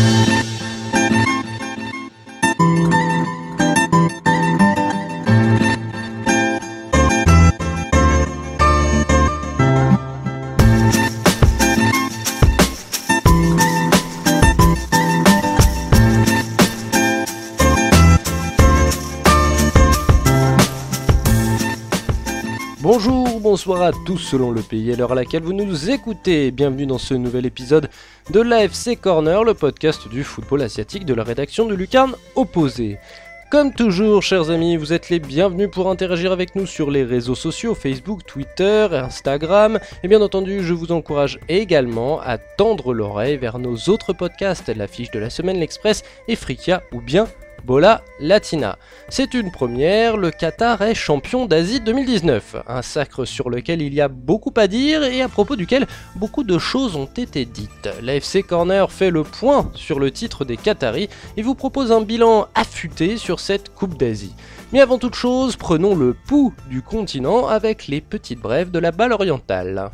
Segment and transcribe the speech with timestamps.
[0.00, 0.29] Thank you.
[23.60, 26.50] Bonsoir à tous selon le pays à l'heure à laquelle vous nous écoutez.
[26.50, 27.90] Bienvenue dans ce nouvel épisode
[28.30, 32.96] de l'AFC Corner, le podcast du football asiatique de la rédaction de Lucarne Opposé.
[33.50, 37.34] Comme toujours, chers amis, vous êtes les bienvenus pour interagir avec nous sur les réseaux
[37.34, 39.78] sociaux Facebook, Twitter, Instagram.
[40.02, 45.10] Et bien entendu, je vous encourage également à tendre l'oreille vers nos autres podcasts, l'affiche
[45.10, 47.28] de la semaine, l'Express et Frikia ou bien
[47.64, 48.78] Bola Latina.
[49.08, 54.00] C'est une première, le Qatar est champion d'Asie 2019, un sacre sur lequel il y
[54.00, 57.88] a beaucoup à dire et à propos duquel beaucoup de choses ont été dites.
[58.02, 62.48] L'AFC Corner fait le point sur le titre des Qataris et vous propose un bilan
[62.54, 64.34] affûté sur cette Coupe d'Asie.
[64.72, 68.92] Mais avant toute chose, prenons le pouls du continent avec les petites brèves de la
[68.92, 69.90] balle orientale.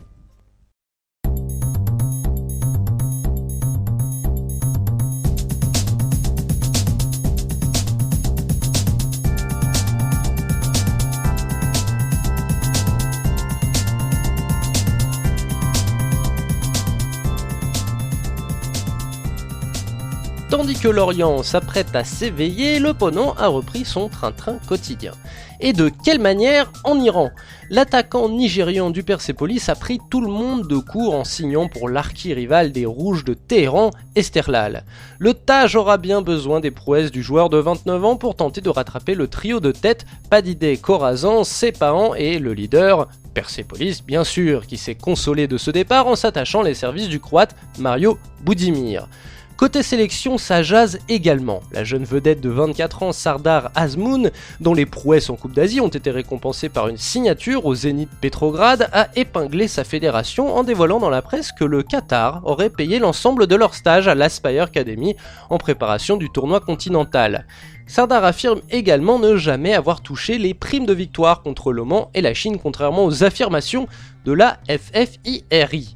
[20.48, 22.94] Tandis que l'Orient s'apprête à s'éveiller, le
[23.36, 25.11] a repris son train-train quotidien.
[25.58, 27.30] Et de quelle manière En Iran?
[27.69, 32.70] L'attaquant nigérian du Persepolis a pris tout le monde de court en signant pour l'archi-rival
[32.70, 34.84] des Rouges de Téhéran, Esterlal.
[35.19, 38.70] Le Taj aura bien besoin des prouesses du joueur de 29 ans pour tenter de
[38.70, 44.66] rattraper le trio de tête Padideh Khorazan, ses parents et le leader Persepolis, bien sûr,
[44.66, 49.08] qui s'est consolé de ce départ en s'attachant les services du croate Mario Boudimir.
[49.57, 51.62] Côté sélection, ça jase également.
[51.73, 54.31] La jeune vedette de 24 ans, Sardar Azmoun,
[54.61, 58.91] dont les prouesses en Coupe d'Asie ont été récompensées par une signature au Zénith Petrograd,
[58.93, 63.47] a épinglé sa fédération en dévoilant dans la presse que le Qatar aurait payé l'ensemble
[63.47, 65.16] de leur stage à l'Aspire Academy
[65.49, 67.47] en préparation du tournoi continental.
[67.87, 72.34] Sardar affirme également ne jamais avoir touché les primes de victoire contre l'Oman et la
[72.34, 73.89] Chine contrairement aux affirmations
[74.27, 75.96] de la FFIRI.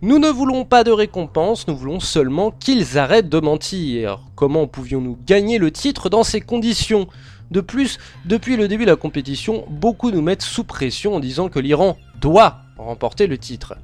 [0.00, 4.20] Nous ne voulons pas de récompense, nous voulons seulement qu'ils arrêtent de mentir.
[4.36, 7.08] Comment pouvions-nous gagner le titre dans ces conditions?
[7.50, 11.48] De plus, depuis le début de la compétition, beaucoup nous mettent sous pression en disant
[11.48, 13.74] que l'Iran doit remporter le titre.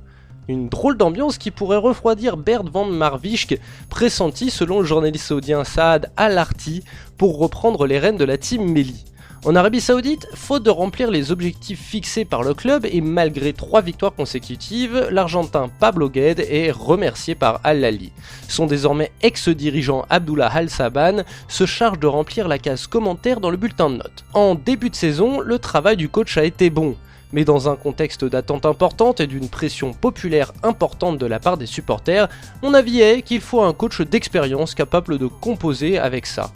[0.46, 3.58] Une drôle d'ambiance qui pourrait refroidir Bert van Marwijk,
[3.88, 6.84] pressenti selon le journaliste saoudien Saad Al-Arti
[7.18, 9.04] pour reprendre les rênes de la team Meli.
[9.46, 13.82] En Arabie Saoudite, faute de remplir les objectifs fixés par le club et malgré trois
[13.82, 18.10] victoires consécutives, l'Argentin Pablo Gued est remercié par Al-Lali.
[18.48, 23.90] Son désormais ex-dirigeant Abdullah Al-Saban se charge de remplir la case commentaire dans le bulletin
[23.90, 24.24] de notes.
[24.32, 26.96] En début de saison, le travail du coach a été bon.
[27.34, 31.66] Mais dans un contexte d'attente importante et d'une pression populaire importante de la part des
[31.66, 32.30] supporters,
[32.62, 36.50] mon avis est qu'il faut un coach d'expérience capable de composer avec ça.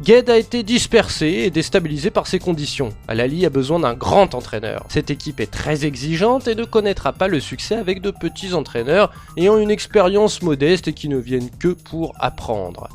[0.00, 2.88] Gued a été dispersé et déstabilisé par ces conditions.
[3.08, 4.86] Alali a besoin d'un grand entraîneur.
[4.88, 9.12] Cette équipe est très exigeante et ne connaîtra pas le succès avec de petits entraîneurs
[9.36, 12.88] ayant une expérience modeste et qui ne viennent que pour apprendre.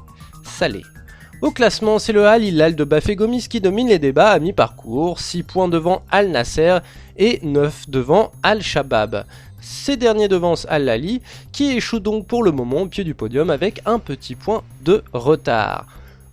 [0.43, 0.81] Salé.
[1.41, 5.19] Au classement, c'est le Al Hilal de Bafé Gomis qui domine les débats à mi-parcours,
[5.19, 6.79] 6 points devant Al Nasser
[7.15, 9.23] et 9 devant Al Shabab.
[9.61, 11.21] Ces derniers devancent Al Lali,
[11.51, 15.03] qui échoue donc pour le moment au pied du podium avec un petit point de
[15.13, 15.85] retard.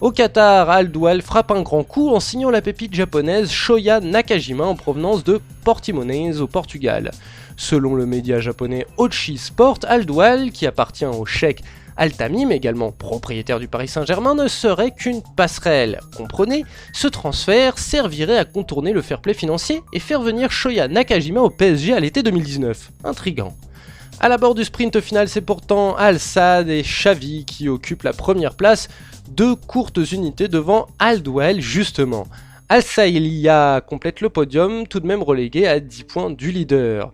[0.04, 4.62] Au Qatar, Al Doual frappe un grand coup en signant la pépite japonaise Shoya Nakajima
[4.62, 7.10] en provenance de Portimonense au Portugal.
[7.56, 11.62] Selon le média japonais Ochi Sport, Al Doual, qui appartient au cheikh
[11.96, 16.00] Al-Tamim, également propriétaire du Paris Saint-Germain, ne serait qu'une passerelle.
[16.14, 21.40] Comprenez, ce transfert servirait à contourner le fair play financier et faire venir Shoya Nakajima
[21.40, 22.90] au PSG à l'été 2019.
[23.04, 23.54] Intrigant.
[24.24, 28.54] À la bord du sprint final, c'est pourtant Al-Sad et Xavi qui occupent la première
[28.54, 28.88] place
[29.28, 32.26] deux courtes unités devant Aldwell justement.
[32.70, 37.12] Al-Saïlia complète le podium, tout de même relégué à 10 points du leader.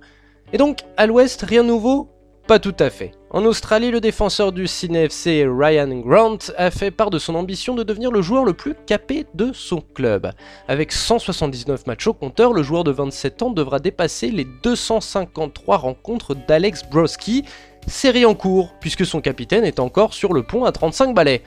[0.52, 2.08] Et donc, à l'ouest, rien de nouveau?
[2.46, 3.12] Pas tout à fait.
[3.30, 7.84] En Australie, le défenseur du CNFC Ryan Grant a fait part de son ambition de
[7.84, 10.32] devenir le joueur le plus capé de son club.
[10.66, 16.34] Avec 179 matchs au compteur, le joueur de 27 ans devra dépasser les 253 rencontres
[16.34, 17.44] d'Alex Broski,
[17.86, 21.42] série en cours, puisque son capitaine est encore sur le pont à 35 balais.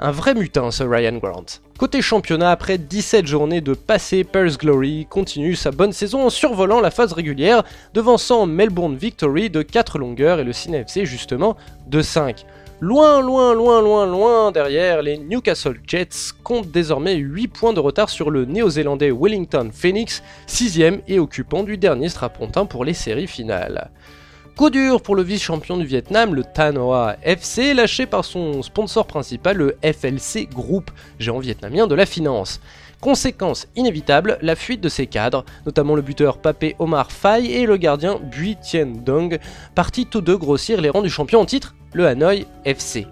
[0.00, 1.44] Un vrai mutin ce Ryan Grant.
[1.76, 6.80] Côté championnat, après 17 journées de passé, Paris Glory continue sa bonne saison en survolant
[6.80, 7.64] la phase régulière,
[7.94, 11.56] devançant Melbourne Victory de 4 longueurs et le CNFC justement
[11.88, 12.46] de 5.
[12.80, 18.08] Loin, loin, loin, loin, loin derrière, les Newcastle Jets comptent désormais 8 points de retard
[18.08, 23.90] sur le néo-zélandais Wellington Phoenix, 6ème et occupant du dernier strapontin pour les séries finales.
[24.58, 29.56] Coup dur pour le vice-champion du Vietnam, le Tanoa FC, lâché par son sponsor principal,
[29.56, 30.90] le FLC Group,
[31.20, 32.60] géant vietnamien de la finance.
[33.00, 37.76] Conséquence inévitable, la fuite de ses cadres, notamment le buteur Papé Omar Faye et le
[37.76, 39.38] gardien Bui Tien Dong,
[39.76, 43.06] partis tous deux grossir les rangs du champion en titre le Hanoi FC.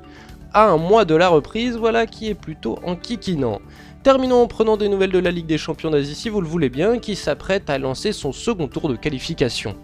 [0.52, 3.60] À un mois de la reprise, voilà qui est plutôt enquiquinant.
[4.02, 6.70] Terminons en prenant des nouvelles de la Ligue des Champions d'Asie si vous le voulez
[6.70, 9.76] bien, qui s'apprête à lancer son second tour de qualification.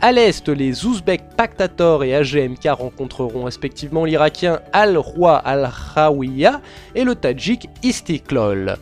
[0.00, 6.60] À l'Est, les Ouzbeks Paktator et AGMK rencontreront respectivement l'Irakien Al-Roi Al-Rawiya
[6.94, 8.76] et le Tadjik Istiklol.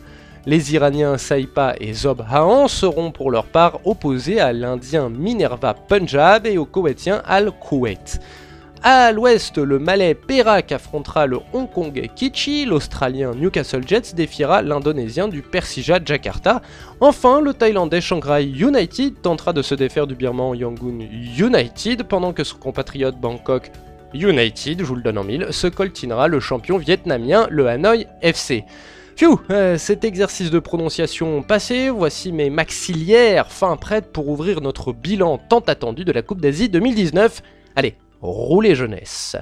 [0.45, 2.23] Les Iraniens Saipa et Zob
[2.67, 8.19] seront pour leur part opposés à l'Indien Minerva Punjab et au Koweïtien Al-Kuwait.
[8.83, 15.41] À l'ouest, le Malais Perak affrontera le Hongkongais Kichi, l'Australien Newcastle Jets défiera l'Indonésien du
[15.41, 16.61] Persija Jakarta.
[17.01, 20.99] Enfin, le Thaïlandais Shanghai United tentera de se défaire du Birman Yangon
[21.37, 23.71] United pendant que son compatriote Bangkok
[24.13, 28.63] United, je vous le donne en mille, se coltinera le champion vietnamien, le Hanoi FC.
[29.17, 34.93] Phew, euh, cet exercice de prononciation passé, voici mes maxillaires fin prêtes pour ouvrir notre
[34.93, 37.41] bilan tant attendu de la Coupe d'Asie 2019.
[37.75, 39.37] Allez, Roulez jeunesse.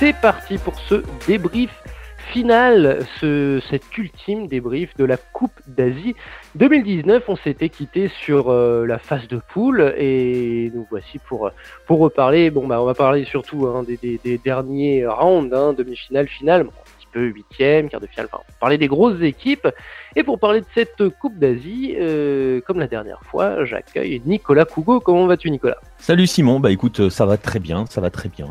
[0.00, 1.83] C'est parti pour ce débrief
[2.34, 6.16] final, ce, cet ultime débrief de la Coupe d'Asie
[6.56, 7.22] 2019.
[7.28, 11.52] On s'était quitté sur euh, la phase de poule et nous voici pour,
[11.86, 12.50] pour reparler.
[12.50, 17.06] Bon, bah, on va parler surtout hein, des, derniers rounds, hein, demi-finale, finale, un petit
[17.12, 19.68] peu huitième, quart de finale, enfin, parler des grosses équipes.
[20.16, 24.98] Et pour parler de cette Coupe d'Asie, euh, comme la dernière fois, j'accueille Nicolas Cougo.
[24.98, 25.78] Comment vas-tu, Nicolas?
[25.98, 28.48] Salut Simon, bah écoute, ça va très bien, ça va très bien.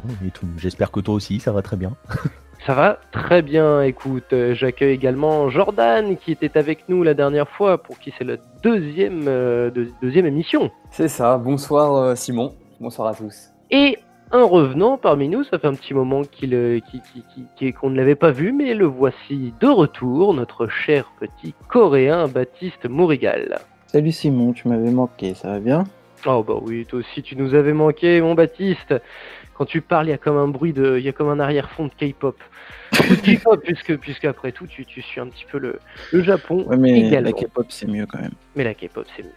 [0.57, 1.91] J'espère que toi aussi, ça va très bien.
[2.65, 7.50] Ça va très bien, écoute, euh, j'accueille également Jordan qui était avec nous la dernière
[7.50, 9.69] fois pour qui c'est la deuxième, euh,
[10.01, 10.71] deuxième émission.
[10.89, 13.50] C'est ça, bonsoir euh, Simon, bonsoir à tous.
[13.69, 13.98] Et
[14.31, 16.81] un revenant parmi nous, ça fait un petit moment qu'il,
[17.77, 22.86] qu'on ne l'avait pas vu, mais le voici de retour, notre cher petit coréen Baptiste
[22.86, 23.59] Mourigal.
[23.88, 25.83] Salut Simon, tu m'avais manqué, ça va bien?
[26.25, 28.94] Oh bah oui, toi aussi tu nous avais manqué mon Baptiste
[29.53, 31.39] quand tu parles, il y a comme un bruit de, il y a comme un
[31.39, 32.38] arrière-fond de K-pop.
[32.91, 35.79] K-pop, puisque, puisque après tout, tu, tu suis un petit peu le,
[36.11, 36.63] le Japon.
[36.67, 38.33] Ouais, mais la K-pop, c'est mieux quand même.
[38.55, 39.29] Mais la K-pop, c'est mieux.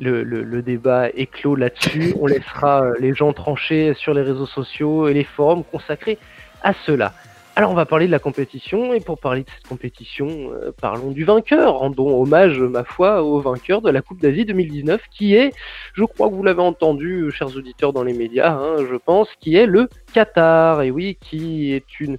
[0.00, 2.14] Le, le, le, débat est clos là-dessus.
[2.18, 6.18] On laissera euh, les gens trancher sur les réseaux sociaux et les forums consacrés
[6.62, 7.12] à cela.
[7.54, 11.10] Alors on va parler de la compétition et pour parler de cette compétition, euh, parlons
[11.10, 11.74] du vainqueur.
[11.74, 15.52] Rendons hommage, ma foi, au vainqueur de la Coupe d'Asie 2019 qui est,
[15.92, 19.54] je crois que vous l'avez entendu, chers auditeurs dans les médias, hein, je pense, qui
[19.56, 20.80] est le Qatar.
[20.80, 22.16] Et oui, qui est une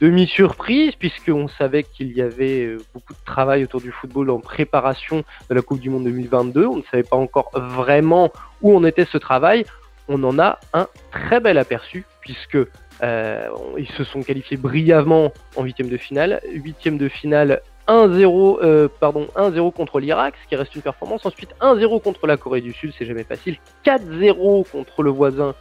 [0.00, 5.24] demi-surprise puisqu'on savait qu'il y avait euh, beaucoup de travail autour du football en préparation
[5.48, 6.66] de la Coupe du Monde 2022.
[6.66, 9.64] On ne savait pas encore vraiment où en était ce travail.
[10.06, 12.58] On en a un très bel aperçu puisque
[13.02, 16.40] euh, ils se sont qualifiés brillamment en huitième de finale.
[16.52, 21.24] Huitième de finale 1-0 euh, pardon 1-0 contre l'Irak, ce qui reste une performance.
[21.24, 23.56] Ensuite 1-0 contre la Corée du Sud, c'est jamais facile.
[23.84, 25.54] 4-0 contre le voisin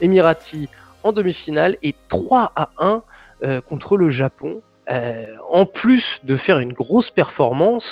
[0.00, 0.68] Emirati
[1.02, 3.02] en demi-finale et 3 1
[3.42, 4.62] euh, contre le Japon.
[4.88, 7.84] en plus de faire une grosse performance,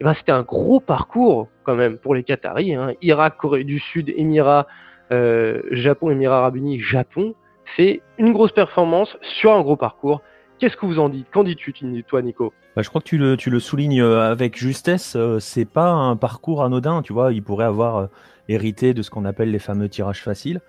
[0.00, 2.74] eh ben, c'était un gros parcours quand même pour les Qataris.
[2.74, 2.92] Hein.
[3.00, 4.66] Irak, Corée du Sud, Émirats,
[5.10, 7.34] Japon, Émirats Arabes Unis, Japon
[7.76, 10.20] c'est une grosse performance sur un gros parcours.
[10.58, 11.26] Qu'est-ce que vous en dites?
[11.32, 11.72] Qu'en dis-tu,
[12.04, 12.52] toi, Nico?
[12.76, 15.16] Bah, Je crois que tu le, soulignes euh, avec justesse.
[15.16, 17.02] Euh, c'est pas un parcours anodin.
[17.02, 18.06] Tu vois, il pourrait avoir euh,
[18.48, 20.60] hérité de ce qu'on appelle les fameux tirages faciles.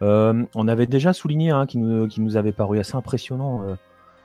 [0.00, 3.76] on avait déjà souligné hein, qui, nous, qui avait paru assez impressionnant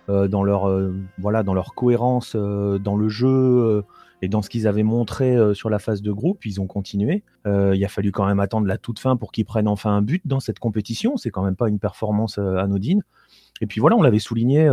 [0.07, 3.83] dans leur cohérence dans le jeu
[4.21, 7.23] et dans ce qu'ils avaient montré sur la phase de groupe, ils ont continué.
[7.45, 10.21] il a fallu quand même attendre la toute fin pour qu'ils prennent enfin un but
[10.25, 11.17] dans cette compétition.
[11.17, 13.03] C'est quand même pas une performance anodine.
[13.61, 14.65] Et puis voilà, on l'avait souligné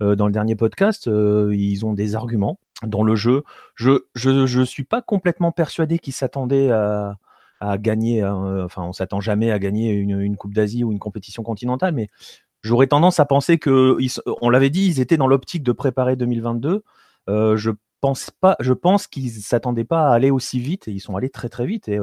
[0.00, 3.44] dans le dernier podcast, ils ont des arguments dans le jeu.
[3.74, 7.16] Je je, je suis pas complètement persuadé qu'ils s'attendaient à,
[7.60, 8.24] à gagner.
[8.24, 12.08] Enfin, on s'attend jamais à gagner une, une Coupe d'Asie ou une compétition continentale, mais
[12.62, 13.96] j'aurais tendance à penser que,
[14.40, 16.82] on l'avait dit, ils étaient dans l'optique de préparer 2022.
[17.28, 17.70] je
[18.60, 21.66] je pense qu'ils s'attendaient pas à aller aussi vite et ils sont allés très très
[21.66, 21.88] vite.
[21.88, 21.98] Et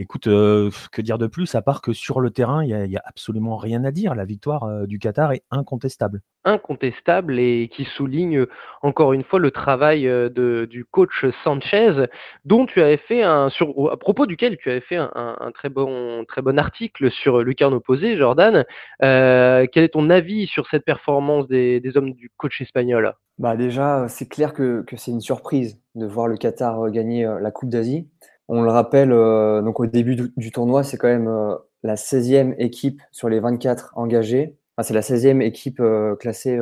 [0.00, 3.02] Écoute, euh, que dire de plus, à part que sur le terrain, il n'y a,
[3.04, 4.14] absolument rien à dire.
[4.14, 6.20] La victoire euh, du Qatar est incontestable.
[6.44, 8.46] Incontestable et qui souligne
[8.82, 12.06] encore une fois le travail euh, de, du coach Sanchez,
[12.44, 16.24] dont tu avais fait un, sur, à propos duquel tu avais fait un, très, bon,
[16.28, 18.64] très bon article sur Lucarne opposé, Jordan.
[19.00, 23.14] quel est ton avis sur cette performance des, hommes du coach espagnol?
[23.38, 27.50] Bah Déjà, c'est clair que, que c'est une surprise de voir le Qatar gagner la
[27.50, 28.06] Coupe d'Asie.
[28.48, 32.54] On le rappelle, euh, donc au début du, tournoi, c'est quand même euh, la 16e
[32.58, 34.56] équipe sur les 24 engagées.
[34.82, 36.58] c'est la 16e équipe euh, classée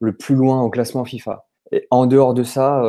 [0.00, 1.46] le plus loin au classement FIFA.
[1.72, 2.82] Et en dehors de ça,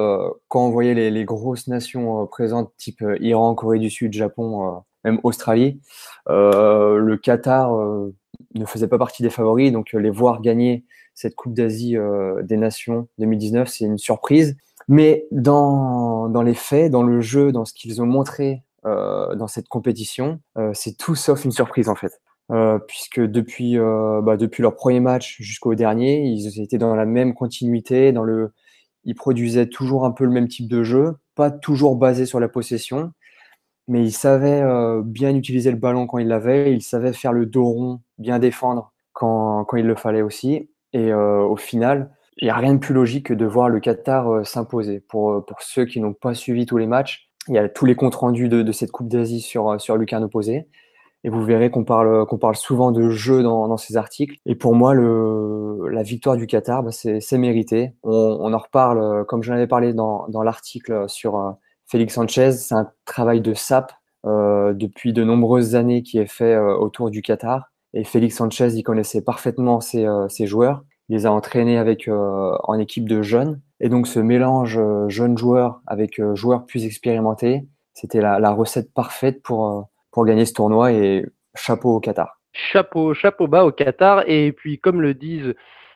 [0.48, 5.80] quand on voyait les, grosses nations présentes, type Iran, Corée du Sud, Japon, même Australie,
[6.28, 7.78] le Qatar
[8.56, 9.72] ne faisait pas partie des favoris.
[9.72, 11.96] Donc les voir gagner cette Coupe d'Asie
[12.42, 14.58] des Nations 2019, c'est une surprise.
[14.88, 19.48] Mais dans, dans les faits, dans le jeu, dans ce qu'ils ont montré euh, dans
[19.48, 22.22] cette compétition, euh, c'est tout sauf une surprise en fait.
[22.52, 27.34] Euh, puisque depuis, bah, depuis leur premier match jusqu'au dernier, ils étaient dans la même
[27.34, 28.54] continuité, dans le,
[29.06, 32.50] ils produisaient toujours un peu le même type de jeu, pas toujours basé sur la
[32.50, 33.14] possession,
[33.88, 34.64] mais ils savaient
[35.06, 38.92] bien utiliser le ballon quand ils l'avaient, ils savaient faire le dos rond, bien défendre
[39.14, 40.70] quand, quand il le fallait aussi.
[40.92, 42.12] Et au final,
[42.42, 45.00] il n'y a rien de plus logique que de voir le Qatar euh, s'imposer.
[45.00, 47.86] Pour, euh, pour ceux qui n'ont pas suivi tous les matchs, il y a tous
[47.86, 50.68] les comptes rendus de, de cette Coupe d'Asie sur, euh, sur Lucarne opposé.
[51.24, 54.38] Et vous verrez qu'on parle, qu'on parle souvent de jeu dans, dans ces articles.
[54.48, 57.94] Et pour moi, le, la victoire du Qatar, bah, c'est mérité.
[58.02, 62.54] On, on, en reparle, comme j'en avais parlé dans, dans l'article sur Félix Sanchez.
[62.54, 63.92] C'est un travail de SAP
[64.26, 67.72] euh, depuis de nombreuses années qui est fait autour du Qatar.
[67.94, 72.56] Et Félix Sanchez, il connaissait parfaitement ses, ses joueurs il les a entraînés avec euh,
[72.64, 73.60] en équipe de jeunes.
[73.82, 78.52] Et donc ce mélange euh, jeunes joueurs avec euh, joueurs plus expérimentés, c'était la, la,
[78.52, 82.40] recette parfaite pour, pour gagner ce tournoi et chapeau au Qatar.
[82.54, 84.24] Chapeau, chapeau bas au Qatar.
[84.28, 85.54] Et puis comme le disent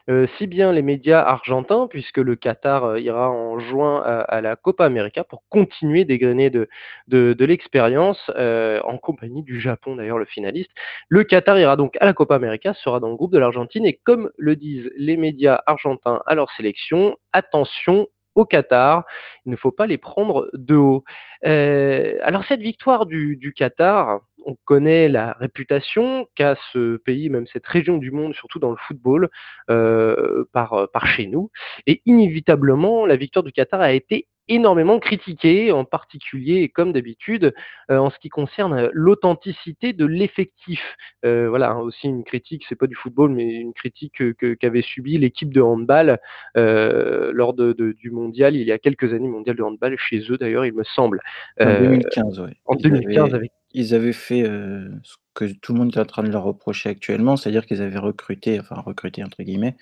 [0.09, 4.55] euh, si bien les médias argentins, puisque le Qatar euh, ira en juin à, la
[4.55, 6.69] Copa América pour continuer d'égrener de,
[7.07, 10.71] de, de l'expérience, euh, en compagnie du Japon d'ailleurs, le finaliste.
[11.09, 13.99] Le Qatar ira donc à la Copa América, sera dans le groupe de l'Argentine, et
[14.03, 19.05] comme le disent les médias argentins à leur sélection, attention, au Qatar.
[19.45, 21.03] Il ne faut pas les prendre de haut.
[21.45, 27.47] Euh, alors cette victoire du, du, Qatar, on connaît la réputation qu'a ce pays, même
[27.47, 29.29] cette région du monde, surtout dans le football,
[29.69, 31.51] euh, par, par chez nous.
[31.87, 37.53] Et inévitablement, la victoire du Qatar a été énormément critiqué, en particulier, comme d'habitude,
[37.91, 40.81] euh, en ce qui concerne l'authenticité de l'effectif.
[41.25, 44.21] Euh, voilà, hein, aussi une critique, c'est pas du football, mais une critique
[44.59, 46.19] qu'avait subi l'équipe de handball
[46.57, 50.37] euh, lors de, du mondial, il y a quelques années, mondial de handball, chez eux
[50.37, 51.21] d'ailleurs, il me semble.
[51.59, 52.51] En 2015, oui.
[52.65, 53.51] En 2015, avec...
[53.77, 57.35] Ils avaient fait ce que tout le monde est en train de leur reprocher actuellement,
[57.35, 59.75] c'est-à-dire qu'ils avaient recruté, enfin recruté entre guillemets,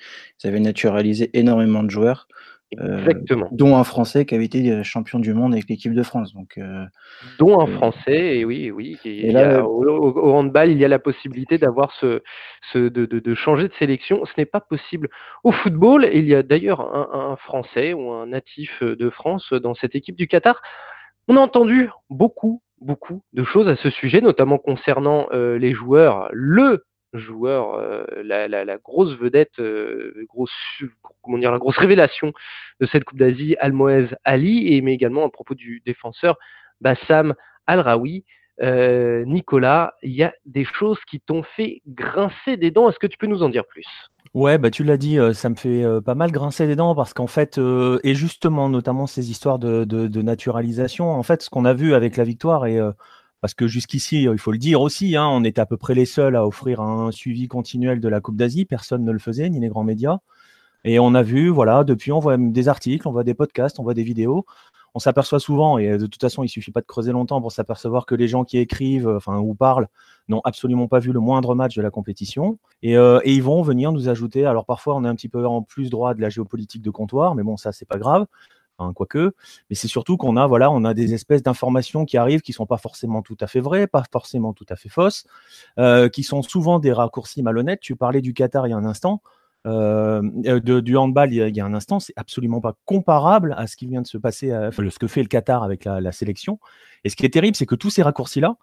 [0.43, 2.27] ils avaient naturalisé énormément de joueurs
[3.51, 6.33] dont un Français qui avait été champion du monde avec l'équipe de France.
[6.33, 6.85] Donc, euh,
[7.39, 8.97] dont un Français, et oui, oui.
[9.05, 12.21] Et là, au, handball, il y a la possibilité d'avoir ce,
[12.71, 14.23] ce de, de, de, changer de sélection.
[14.25, 15.09] Ce n'est pas possible
[15.43, 16.09] au football.
[16.13, 20.15] il y a d'ailleurs un, un, Français ou un natif de France dans cette équipe
[20.15, 20.61] du Qatar.
[21.27, 26.29] On a entendu beaucoup, beaucoup de choses à ce sujet, notamment concernant euh, les joueurs.
[26.31, 30.51] Le joueur, euh, la, la, la, grosse vedette, euh, grosse,
[31.21, 32.33] comment dire, la grosse révélation
[32.79, 36.37] de cette Coupe d'Asie, Almoez Ali, et mais également à propos du défenseur
[36.81, 37.35] Bassam
[37.67, 38.25] Al-Rawi.
[38.61, 42.89] Euh, Nicolas, il y a des choses qui t'ont fait grincer des dents.
[42.89, 43.87] Est-ce que tu peux nous en dire plus?
[44.33, 47.27] Ouais, bah tu l'as dit, ça me fait pas mal grincer des dents parce qu'en
[47.27, 47.59] fait,
[48.03, 52.23] et justement, notamment ces histoires de, naturalisation, en fait, ce qu'on a vu avec la
[52.23, 52.79] victoire et
[53.43, 56.05] parce que jusqu'ici, il faut le dire aussi, hein, on était à peu près les
[56.05, 58.63] seuls à offrir un suivi continuel de la Coupe d'Asie.
[58.63, 60.19] Personne ne le faisait, ni les grands médias.
[60.85, 63.83] Et on a vu, voilà, depuis, on voit des articles, on voit des podcasts, on
[63.83, 64.45] voit des vidéos.
[64.95, 68.05] On s'aperçoit souvent, et de toute façon, il suffit pas de creuser longtemps pour s'apercevoir
[68.05, 69.87] que les gens qui écrivent, enfin, ou parlent,
[70.29, 72.59] n'ont absolument pas vu le moindre match de la compétition.
[72.81, 74.45] Et, euh, et, ils vont venir nous ajouter.
[74.45, 77.35] Alors parfois, on est un petit peu en plus droit de la géopolitique de comptoir,
[77.35, 78.27] mais bon, ça, c'est pas grave
[78.91, 79.33] quoique,
[79.69, 82.65] mais c'est surtout qu'on a, voilà, on a des espèces d'informations qui arrivent qui sont
[82.65, 85.25] pas forcément tout à fait vraies, pas forcément tout à fait fausses,
[85.77, 87.79] euh, qui sont souvent des raccourcis malhonnêtes.
[87.79, 89.21] Tu parlais du Qatar il y a un instant,
[89.65, 90.21] euh,
[90.59, 93.87] de, du handball il y, a, un instant, c'est absolument pas comparable à ce qui
[93.87, 96.59] vient de se passer, à, ce que fait le Qatar avec la, sélection.
[97.03, 98.57] Et ce qui est terrible, c'est que tous ces raccourcis-là,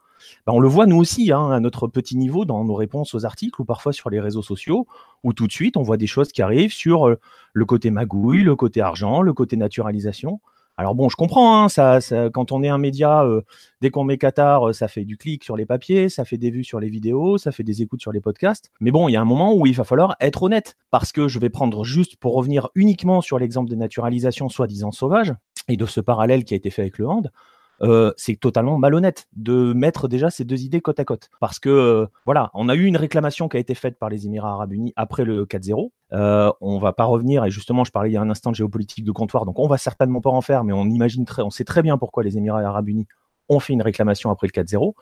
[0.46, 3.24] bah, on le voit nous aussi hein, à notre petit niveau dans nos réponses aux
[3.24, 4.86] articles ou parfois sur les réseaux sociaux,
[5.24, 7.18] où tout de suite on voit des choses qui arrivent sur euh,
[7.54, 10.40] le côté magouille, le côté argent, le côté naturalisation.
[10.80, 11.98] Alors bon, je comprends, hein, ça,
[12.32, 13.42] quand on est un média, euh,
[13.82, 16.50] dès qu'on met Qatar, euh, ça fait du clic sur les papiers, ça fait des
[16.50, 18.70] vues sur les vidéos, ça fait des écoutes sur les podcasts.
[18.80, 21.28] Mais bon, il y a un moment où il va falloir être honnête, parce que
[21.28, 25.34] je vais prendre juste pour revenir uniquement sur l'exemple des naturalisations soi-disant sauvages
[25.68, 27.30] et de ce parallèle qui a été fait avec le hand.
[27.82, 31.28] Euh, c'est totalement malhonnête de mettre déjà ces deux idées côte à côte.
[31.40, 34.52] Parce que, voilà, on a eu une réclamation qui a été faite par les Émirats
[34.52, 35.90] arabes unis après le 4-0.
[36.12, 38.56] Euh, on va pas revenir, et justement, je parlais il y a un instant de
[38.56, 41.50] géopolitique de comptoir, donc on va certainement pas en faire, mais on imagine très, on
[41.50, 43.06] sait très bien pourquoi les Émirats arabes unis
[43.48, 44.94] ont fait une réclamation après le 4-0.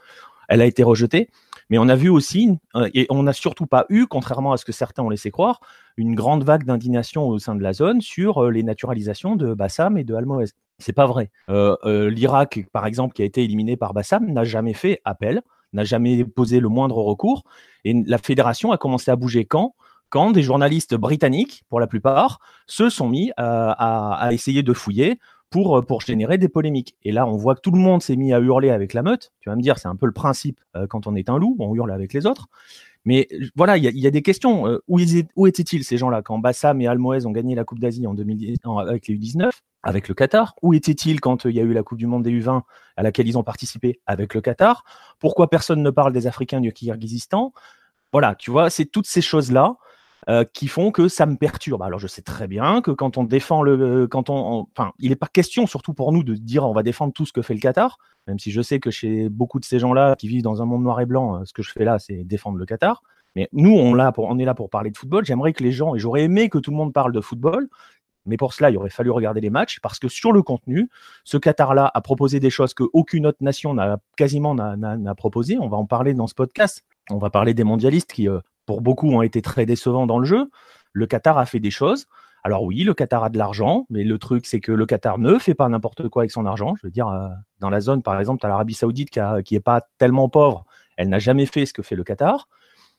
[0.48, 1.28] Elle a été rejetée,
[1.70, 4.64] mais on a vu aussi, euh, et on n'a surtout pas eu, contrairement à ce
[4.64, 5.60] que certains ont laissé croire,
[5.96, 10.04] une grande vague d'indignation au sein de la zone sur les naturalisations de Bassam et
[10.04, 10.52] de Almoez.
[10.78, 11.30] C'est pas vrai.
[11.50, 15.42] Euh, euh, L'Irak, par exemple, qui a été éliminé par Bassam, n'a jamais fait appel,
[15.72, 17.42] n'a jamais posé le moindre recours.
[17.84, 19.74] Et la fédération a commencé à bouger quand?
[20.10, 25.18] Quand des journalistes britanniques, pour la plupart, se sont mis à, essayer de fouiller
[25.50, 26.96] pour, pour générer des polémiques.
[27.02, 29.32] Et là, on voit que tout le monde s'est mis à hurler avec la meute.
[29.40, 31.56] Tu vas me dire, c'est un peu le principe euh, quand on est un loup,
[31.58, 32.48] on hurle avec les autres.
[33.04, 34.80] Mais voilà, il y, a des questions.
[34.86, 35.00] où,
[35.36, 38.58] où étaient-ils ces gens-là quand Bassam et Almoez ont gagné la Coupe d'Asie en 2010
[38.80, 39.50] avec les U19
[39.82, 40.54] avec le Qatar?
[40.62, 42.62] Où étaient-ils quand euh, il y a eu la Coupe du Monde des U20
[42.96, 44.84] à laquelle ils ont participé avec le Qatar?
[45.18, 47.52] Pourquoi personne ne parle des Africains du Kyrgyzstan
[48.12, 49.76] Voilà, tu vois, c'est toutes ces choses-là
[50.28, 51.82] euh, qui font que ça me perturbe.
[51.82, 55.16] Alors je sais très bien que quand on défend le, quand on, enfin, il n'est
[55.16, 57.61] pas question surtout pour nous de dire on va défendre tout ce que fait le
[57.61, 60.66] Qatar, même si je sais que chez beaucoup de ces gens-là qui vivent dans un
[60.66, 63.02] monde noir et blanc, euh, ce que je fais là, c'est défendre le Qatar.
[63.37, 65.25] Mais nous, on, est là pour parler de football.
[65.25, 67.68] J'aimerais que les gens, et j'aurais aimé que tout le monde parle de football,
[68.26, 70.90] mais pour cela, il aurait fallu regarder les matchs parce que sur le contenu,
[71.25, 75.56] ce Qatar-là a proposé des choses qu'aucune autre nation n'a quasiment n'a proposé.
[75.58, 76.85] On va en parler dans ce podcast.
[77.11, 80.26] On va parler des mondialistes qui, euh, pour beaucoup, ont été très décevants dans le
[80.26, 80.50] jeu.
[80.92, 82.04] Le Qatar a fait des choses.
[82.44, 85.38] Alors oui, le Qatar a de l'argent, mais le truc, c'est que le Qatar ne
[85.38, 86.75] fait pas n'importe quoi avec son argent.
[86.76, 87.28] Je veux dire, euh,
[87.60, 90.66] dans la zone, par exemple, tu as l'Arabie Saoudite qui n'est pas tellement pauvre.
[90.99, 92.47] Elle n'a jamais fait ce que fait le Qatar.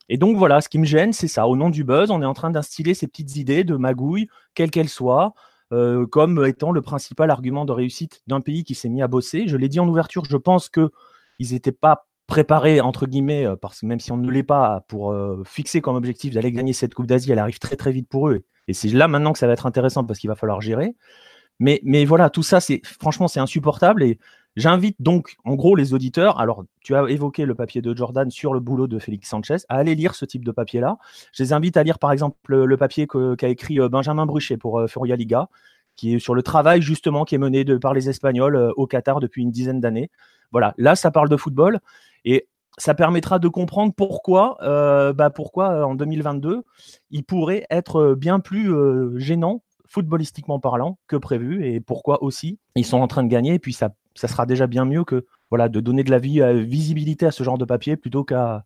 [0.10, 1.48] Et donc voilà, ce qui me gêne, c'est ça.
[1.48, 4.72] Au nom du buzz, on est en train d'instiller ces petites idées de magouille, quelles
[4.72, 5.36] qu'elles soient,
[5.72, 9.48] euh, comme étant le principal argument de réussite d'un pays qui s'est mis à bosser.
[9.48, 10.90] Je l'ai dit en ouverture, je pense qu'ils
[11.52, 15.12] n'étaient pas préparés, entre guillemets, euh, parce que même si on ne l'est pas, pour
[15.12, 18.30] euh, fixer comme objectif d'aller gagner cette Coupe d'Asie, elle arrive très très vite pour
[18.30, 18.46] eux.
[18.68, 20.96] Et c'est là maintenant que ça va être intéressant parce qu'il va falloir gérer.
[21.60, 24.04] Mais, mais voilà, tout ça, c'est franchement, c'est insupportable.
[24.04, 24.20] Et
[24.56, 28.54] J'invite donc, en gros, les auditeurs, alors tu as évoqué le papier de Jordan sur
[28.54, 30.98] le boulot de Félix Sanchez, à aller lire ce type de papier-là.
[31.34, 34.80] Je les invite à lire, par exemple, le, papier qu'a écrit euh, Benjamin Bruchet pour
[34.80, 35.50] euh, Furia Liga,
[35.96, 39.20] qui est sur le travail, justement, qui est mené de, par les Espagnols au Qatar
[39.20, 40.10] depuis une dizaine d'années.
[40.52, 41.80] Voilà, là, ça parle de football
[42.26, 44.58] et ça permettra de comprendre pourquoi,
[45.14, 46.64] bah, pourquoi en 2022,
[47.12, 48.72] il pourrait être bien plus
[49.20, 53.60] gênant footballistiquement parlant que prévu et pourquoi aussi ils sont en train de gagner et
[53.60, 57.26] puis ça ça sera déjà bien mieux que voilà, de donner de la euh, visibilité
[57.26, 58.64] à ce genre de papier plutôt qu'à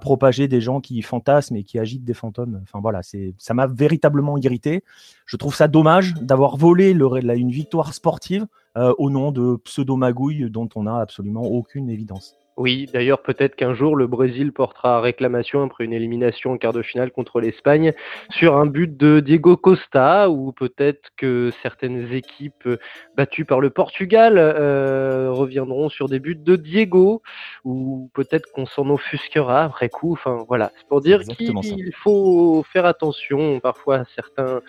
[0.00, 2.60] propager des gens qui fantasment et qui agitent des fantômes.
[2.62, 4.84] Enfin voilà, c'est ça m'a véritablement irrité.
[5.26, 10.68] Je trouve ça dommage d'avoir volé une victoire sportive euh, au nom de pseudo-magouilles dont
[10.76, 12.36] on n'a absolument aucune évidence.
[12.60, 16.82] Oui, d'ailleurs, peut-être qu'un jour, le Brésil portera réclamation après une élimination en quart de
[16.82, 17.94] finale contre l'Espagne
[18.28, 22.68] sur un but de Diego Costa, ou peut-être que certaines équipes
[23.16, 27.22] battues par le Portugal euh, reviendront sur des buts de Diego,
[27.64, 30.12] ou peut-être qu'on s'en offusquera après coup.
[30.12, 34.60] Enfin, voilà, c'est pour dire qu'il faut faire attention parfois à certains,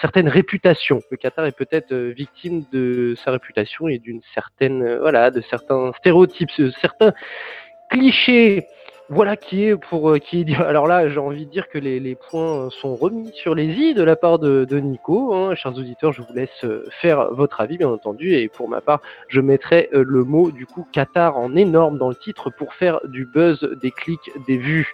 [0.00, 1.00] certaines réputations.
[1.12, 6.50] Le Qatar est peut-être victime de sa réputation et d'une certaine, voilà, de certains stéréotypes,
[6.80, 7.12] certains
[7.88, 8.68] cliché
[9.08, 12.00] voilà qui est pour euh, qui est alors là j'ai envie de dire que les,
[12.00, 15.54] les, points sont remis sur les i de la part de, de Nico hein.
[15.54, 18.34] chers auditeurs je vous laisse euh, faire votre avis bien entendu.
[18.34, 22.08] Et pour ma part je mettrai euh, le mot du coup Qatar en énorme dans
[22.08, 24.92] le titre pour faire du buzz des clics des vues.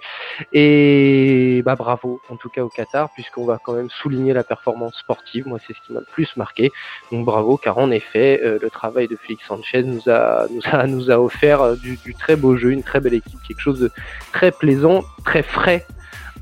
[0.53, 4.94] Et bah bravo en tout cas au Qatar puisqu'on va quand même souligner la performance
[4.98, 5.46] sportive.
[5.46, 6.70] Moi c'est ce qui m'a le plus marqué.
[7.12, 11.11] Donc bravo car en effet le travail de Félix Sanchez nous a nous a nous
[11.11, 13.90] a offert du, du très beau jeu une très belle équipe quelque chose de
[14.33, 15.87] très plaisant, très frais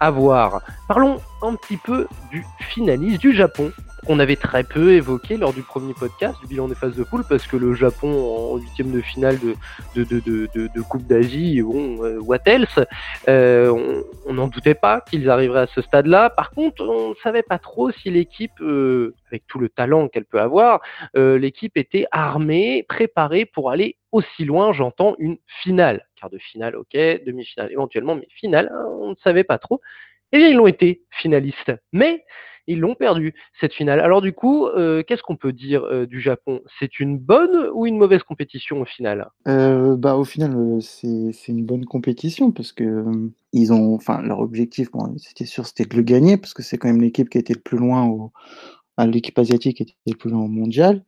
[0.00, 0.62] à voir.
[0.88, 3.70] Parlons un petit peu du finaliste du Japon.
[4.06, 7.24] Qu'on avait très peu évoqué lors du premier podcast du bilan des phases de poule
[7.28, 8.10] parce que le Japon
[8.54, 9.38] en huitième de finale
[9.94, 12.78] de, Coupe d'Asie, bon, euh, what else
[13.28, 16.30] euh, On n'en doutait pas qu'ils arriveraient à ce stade-là.
[16.30, 20.24] Par contre, on ne savait pas trop si l'équipe, euh, avec tout le talent qu'elle
[20.24, 20.80] peut avoir,
[21.14, 26.06] l'équipe était armée, préparée pour aller aussi loin, j'entends une finale.
[26.20, 29.80] Quart de finale, ok, demi-finale éventuellement, mais finale, hein, on ne savait pas trop.
[30.32, 31.72] Eh bien, ils l'ont été finalistes.
[31.92, 32.24] Mais
[32.66, 34.00] ils l'ont perdu, cette finale.
[34.00, 36.60] Alors du coup, euh, qu'est-ce qu'on peut dire euh, du Japon?
[36.78, 39.28] C'est une bonne ou une mauvaise compétition au final?
[39.48, 43.04] Euh, bah, Au final, c'est une bonne compétition parce que
[43.52, 46.88] ils ont, enfin, leur objectif, c'était sûr, c'était de le gagner parce que c'est quand
[46.88, 48.32] même l'équipe qui était le plus loin au,
[49.06, 51.04] l'équipe asiatique était le plus loin au mondial.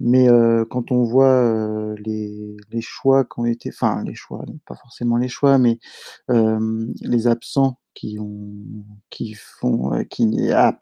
[0.00, 0.28] Mais
[0.70, 5.28] quand on voit les, les, choix qui ont été, enfin les choix, pas forcément les
[5.28, 5.78] choix, mais
[6.28, 8.54] les absents qui ont,
[9.10, 10.78] qui font, euh, qui, ah,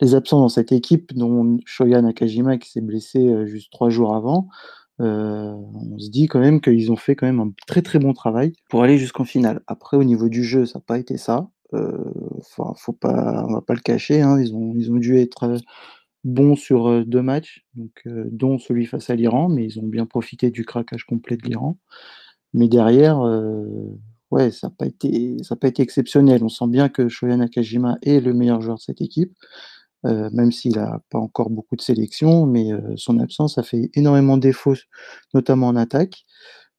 [0.00, 4.14] les absents dans cette équipe, dont Shoya Nakajima qui s'est blessé euh, juste trois jours
[4.14, 4.48] avant,
[5.00, 8.14] euh, on se dit quand même qu'ils ont fait quand même un très très bon
[8.14, 9.60] travail pour aller jusqu'en finale.
[9.66, 11.48] Après, au niveau du jeu, ça n'a pas été ça.
[11.72, 14.22] Enfin, faut pas, on va pas le cacher.
[14.22, 15.56] Hein, ils ont, ils ont dû être
[16.24, 20.50] bons sur deux matchs, donc dont celui face à l'Iran, mais ils ont bien profité
[20.50, 21.76] du craquage complet de l'Iran.
[22.54, 23.20] Mais derrière,
[24.30, 26.42] ouais, ça n'a pas été, pas été exceptionnel.
[26.44, 29.32] On sent bien que Shoya Nakajima est le meilleur joueur de cette équipe,
[30.06, 33.90] euh, même s'il n'a pas encore beaucoup de sélections, mais euh, son absence a fait
[33.94, 34.74] énormément de défauts,
[35.34, 36.24] notamment en attaque.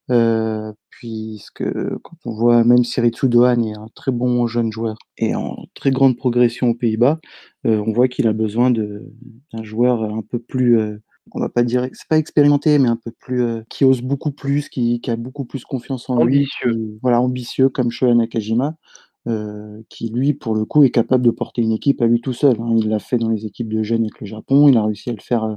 [0.09, 1.63] Euh, puisque
[2.01, 5.91] quand on voit même Siritsu Dohan est un très bon jeune joueur et en très
[5.91, 7.19] grande progression aux Pays-Bas,
[7.65, 10.99] on voit qu'il a besoin d'un joueur un peu plus
[11.33, 14.31] on va pas dire, c'est pas expérimenté, mais un peu plus, euh, qui ose beaucoup
[14.31, 16.47] plus, qui, a beaucoup plus confiance en lui,
[17.01, 18.75] voilà, ambitieux comme Shoya Nakajima,
[19.27, 22.33] euh, qui lui, pour le coup, est capable de porter une équipe à lui tout
[22.33, 22.55] seul.
[22.59, 22.75] Hein.
[22.77, 25.13] Il l'a fait dans les équipes de jeunes avec le Japon, il a réussi à
[25.13, 25.55] le faire euh,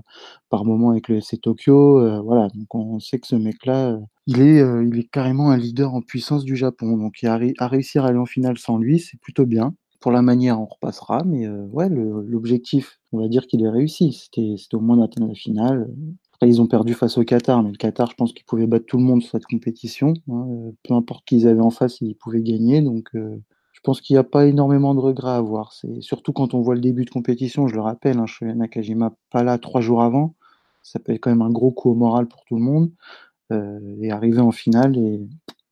[0.49, 2.49] par moment avec le FC Tokyo, voilà.
[2.55, 6.45] Donc on sait que ce mec-là, il est, il est carrément un leader en puissance
[6.45, 6.97] du Japon.
[6.97, 9.75] Donc il a, à réussir à aller en finale sans lui, c'est plutôt bien.
[10.01, 14.13] Pour la manière, on repassera, mais ouais, l'objectif, on va dire qu'il est réussi.
[14.13, 15.91] C'était au moins d'atteindre la finale.
[16.33, 18.87] Après, ils ont perdu face au Qatar, mais le Qatar, je pense qu'ils pouvaient battre
[18.87, 20.15] tout le monde sur cette compétition.
[20.31, 20.73] Hein.
[20.85, 22.81] Peu importe qui ils avaient en face, ils pouvaient gagner.
[22.81, 25.75] Donc, je pense qu'il n'y a pas énormément de regrets à avoir.
[26.01, 29.43] Surtout quand on voit le début de compétition, je le rappelle, hein, suis Nakajima pas
[29.43, 30.35] là trois jours avant.
[30.83, 32.91] Ça peut être quand même un gros coup au moral pour tout le monde.
[34.01, 35.21] et arriver en finale, et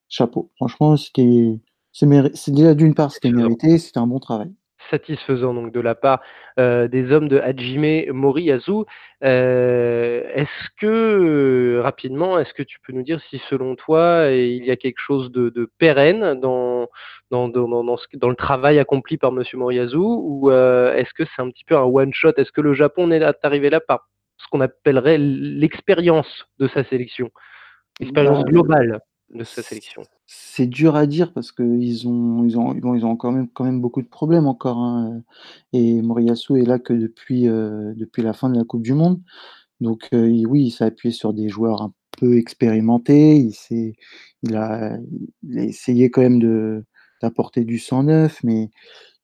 [0.08, 0.50] chapeau.
[0.56, 1.60] Franchement, c'était
[1.92, 4.52] c'est déjà d'une part, c'était mérité, c'était un bon travail.
[4.90, 6.22] Satisfaisant donc de la part
[6.58, 8.84] euh, des hommes de Hajime Moriyasu.
[9.22, 14.64] Euh, est-ce que euh, rapidement, est-ce que tu peux nous dire si selon toi il
[14.64, 16.88] y a quelque chose de, pérenne dans
[17.30, 21.64] dans, dans, dans, le travail accompli par Monsieur Moriyasu ou est-ce que c'est un petit
[21.64, 22.32] peu un one shot?
[22.36, 27.30] Est-ce que le Japon est arrivé là par ce qu'on appellerait l'expérience de sa sélection,
[28.00, 33.06] l'expérience globale de sa sélection c'est dur à dire parce qu'ils ont, ils ont, ils
[33.06, 34.78] ont quand même, quand même beaucoup de problèmes encore.
[34.78, 35.22] Hein,
[35.72, 39.22] et Moriyasu est là que depuis, euh, depuis la fin de la Coupe du Monde.
[39.80, 43.50] Donc euh, oui, il s'est appuyé sur des joueurs un peu expérimentés.
[44.42, 44.98] Il, a,
[45.44, 46.84] il a essayé quand même
[47.22, 48.70] d'apporter du sang neuf, mais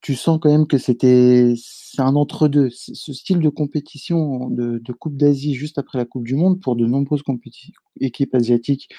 [0.05, 2.69] tu sens quand même que c'était c'est un entre-deux.
[2.71, 6.85] Ce style de compétition de, Coupe d'Asie juste après la Coupe du Monde pour de
[6.85, 7.23] nombreuses
[8.01, 8.91] équipes asiatiques,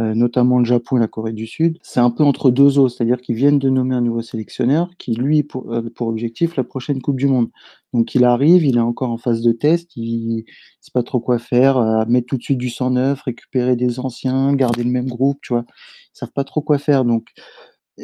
[0.00, 2.88] euh, notamment le Japon et la Corée du Sud, c'est un peu entre deux eaux,
[2.88, 6.64] c'est-à-dire qu'ils viennent de nommer un nouveau sélectionneur qui, lui, pour, euh, pour objectif la
[6.64, 7.50] prochaine Coupe du Monde.
[7.92, 10.42] Donc il arrive, il est encore en phase de test, il ne
[10.80, 14.00] sait pas trop quoi faire, euh, mettre tout de suite du sang neuf, récupérer des
[14.00, 15.66] anciens, garder le même groupe, tu vois.
[16.14, 17.04] Ils savent pas trop quoi faire.
[17.04, 17.28] Donc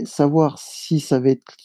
[0.04, 1.56] savoir si ça va être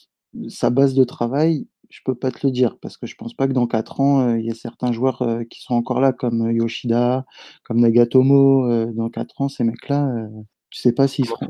[0.50, 3.48] sa base de travail, je peux pas te le dire parce que je pense pas
[3.48, 6.12] que dans 4 ans, euh, il y a certains joueurs euh, qui sont encore là
[6.12, 7.26] comme euh, Yoshida,
[7.64, 8.92] comme Nagatomo.
[8.94, 10.28] dans 4 ans, ces mecs-là,
[10.70, 11.48] tu sais pas s'ils seront.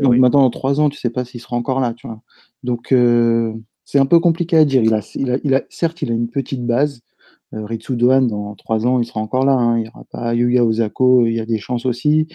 [0.00, 2.22] Maintenant, dans 3 ans, tu sais pas s'ils seront encore là, tu vois.
[2.62, 2.94] Donc,
[3.84, 4.82] c'est un peu compliqué à dire.
[4.82, 5.00] Il a,
[5.44, 7.02] il a, certes, il a une petite base.
[7.54, 9.52] Ritsu Dohan, dans 3 ans, il sera encore là.
[9.52, 9.76] Hein.
[9.76, 12.28] Il n'y aura pas Yuya Osako, il y a des chances aussi.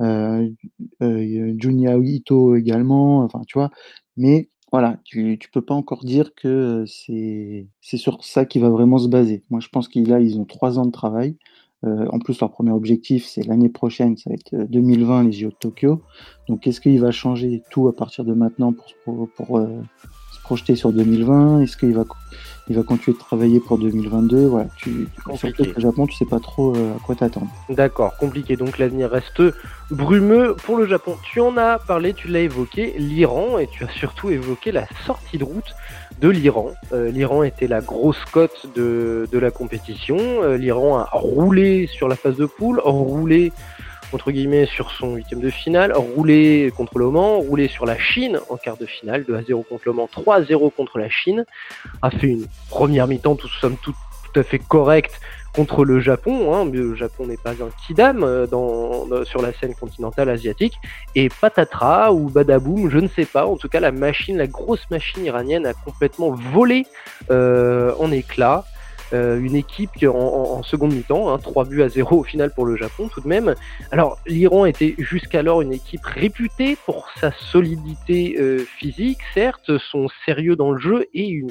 [0.00, 3.18] Junya Ito également.
[3.18, 3.70] Enfin, tu vois.
[4.16, 8.98] Mais voilà, tu ne peux pas encore dire que c'est sur ça qu'il va vraiment
[8.98, 9.44] se baser.
[9.50, 11.36] Moi, je pense qu'ils ils ont trois ans de travail.
[11.84, 15.54] en plus, leur premier objectif, c'est l'année prochaine, ça va être 2020, les JO de
[15.54, 16.00] Tokyo.
[16.48, 18.72] Donc, est-ce qu'il va changer tout à partir de maintenant
[19.04, 19.60] pour, pour,
[20.42, 22.04] projeter sur 2020 Est-ce qu'il va,
[22.68, 26.40] il va continuer de travailler pour 2022 Voilà, tu, surtout le Japon, tu sais pas
[26.40, 27.48] trop euh, à quoi t'attendre.
[27.68, 28.56] D'accord, compliqué.
[28.56, 29.42] Donc l'avenir reste
[29.90, 31.16] brumeux pour le Japon.
[31.24, 35.38] Tu en as parlé, tu l'as évoqué, l'Iran, et tu as surtout évoqué la sortie
[35.38, 35.74] de route
[36.20, 36.70] de l'Iran.
[36.92, 40.16] Euh, L'Iran était la grosse cote de, de la compétition.
[40.18, 43.52] Euh, L'Iran a roulé sur la phase de poule, roulé
[44.12, 48.56] entre guillemets sur son huitième de finale, roulé contre l'Oman, roulé sur la Chine en
[48.56, 51.44] quart de finale, 2 à 0 contre l'Oman, 3 à 0 contre la Chine,
[52.02, 53.94] a fait une première mi-temps tout, somme tout,
[54.32, 55.20] tout à fait correcte
[55.54, 56.54] contre le Japon.
[56.54, 60.74] Hein, le Japon n'est pas un kidam euh, dans, sur la scène continentale asiatique.
[61.14, 63.46] Et patatras ou badaboum, je ne sais pas.
[63.46, 66.86] En tout cas, la machine, la grosse machine iranienne a complètement volé
[67.30, 68.64] euh, en éclats.
[69.12, 72.64] Euh, une équipe qui en, seconde mi-temps, hein, 3 buts à 0 au final pour
[72.64, 73.54] le Japon tout de même.
[73.90, 80.56] Alors l'Iran était jusqu'alors une équipe réputée pour sa solidité euh, physique, certes, son sérieux
[80.56, 81.50] dans le jeu et une,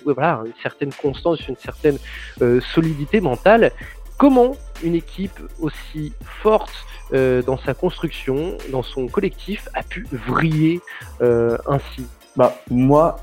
[0.62, 1.97] certaine constance, une certaine
[2.41, 3.71] euh, solidité mentale.
[4.17, 6.74] Comment une équipe aussi forte
[7.12, 10.80] dans sa construction, dans son collectif, a pu vriller
[11.19, 12.06] ainsi?
[12.38, 13.17] Bah, Moi,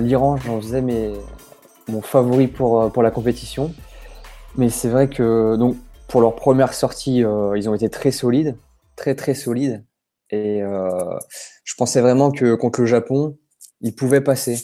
[0.00, 1.14] l'Iran, j'en faisais mes,
[1.88, 3.72] mon favori pour, euh, pour la compétition.
[4.56, 5.76] Mais c'est vrai que donc,
[6.08, 8.56] pour leur première sortie, euh, ils ont été très solides,
[8.96, 9.84] très très solides.
[10.30, 11.18] Et euh,
[11.64, 13.36] je pensais vraiment que contre le Japon,
[13.80, 14.58] ils pouvaient passer.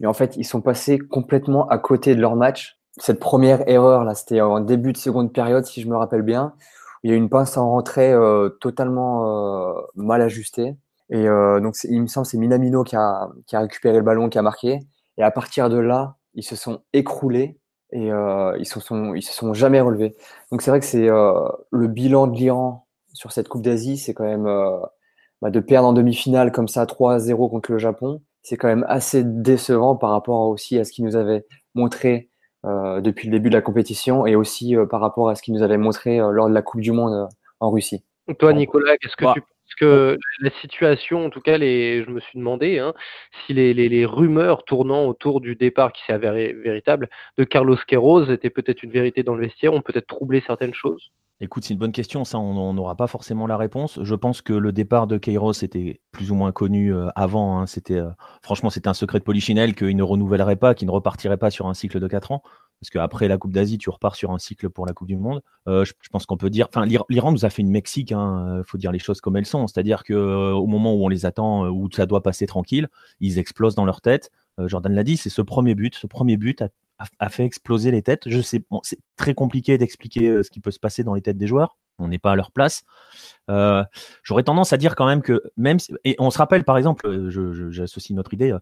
[0.00, 2.78] Mais en fait, ils sont passés complètement à côté de leur match.
[2.98, 6.54] Cette première erreur, là, c'était en début de seconde période, si je me rappelle bien.
[7.02, 8.14] Il y a une pince en rentrée
[8.60, 10.76] totalement mal ajustée.
[11.10, 14.38] Et donc, il me semble c'est Minamino qui a, qui a récupéré le ballon, qui
[14.38, 14.80] a marqué.
[15.18, 17.58] Et à partir de là, ils se sont écroulés
[17.92, 20.16] et euh, ils se sont ils se sont jamais relevés.
[20.50, 24.14] Donc c'est vrai que c'est euh, le bilan de l'Iran sur cette Coupe d'Asie, c'est
[24.14, 24.78] quand même euh,
[25.42, 29.24] bah, de perdre en demi-finale comme ça 3-0 contre le Japon, c'est quand même assez
[29.24, 32.30] décevant par rapport aussi à ce qu'ils nous avait montré
[32.64, 35.52] euh, depuis le début de la compétition et aussi euh, par rapport à ce qu'ils
[35.52, 38.04] nous avait montré euh, lors de la Coupe du Monde en Russie.
[38.38, 39.32] Toi Nicolas, qu'est-ce que bah.
[39.34, 39.42] tu
[39.74, 42.94] que la situation, en tout cas, je me suis demandé hein,
[43.46, 47.08] si les, rumeurs tournant autour du départ qui s'est avéré véritable
[47.38, 51.12] de Carlos Queiroz étaient peut-être une vérité dans le vestiaire, ont peut-être troublé certaines choses?
[51.44, 53.98] Écoute, c'est une bonne question, ça on n'aura pas forcément la réponse.
[54.00, 57.60] Je pense que le départ de Queiroz était plus ou moins connu euh, avant.
[57.60, 57.64] Hein.
[57.90, 61.50] Euh, franchement c'était un secret de Polichinelle qu'il ne renouvellerait pas, qu'il ne repartirait pas
[61.50, 62.44] sur un cycle de 4 ans.
[62.80, 65.42] Parce qu'après la Coupe d'Asie, tu repars sur un cycle pour la Coupe du Monde.
[65.66, 68.62] Euh, je, pense qu'on peut dire, enfin l'Iran nous a fait une Mexique, il hein,
[68.64, 69.66] faut dire les choses comme elles sont.
[69.66, 72.86] C'est-à-dire que au moment où on les attend, où ça doit passer tranquille,
[73.18, 74.30] ils explosent dans leur tête.
[74.66, 76.62] Jordan l'a dit, c'est ce premier but, ce premier but
[77.18, 78.22] a, fait exploser les têtes.
[78.26, 81.38] Je sais, c'est très compliqué d'expliquer euh, ce qui peut se passer dans les têtes
[81.38, 81.76] des joueurs.
[81.98, 82.82] On n'est pas à leur place.
[83.50, 83.84] Euh,
[84.22, 87.70] J'aurais tendance à dire quand même que même et on se rappelle par exemple, euh,
[87.70, 88.56] j'associe notre idée,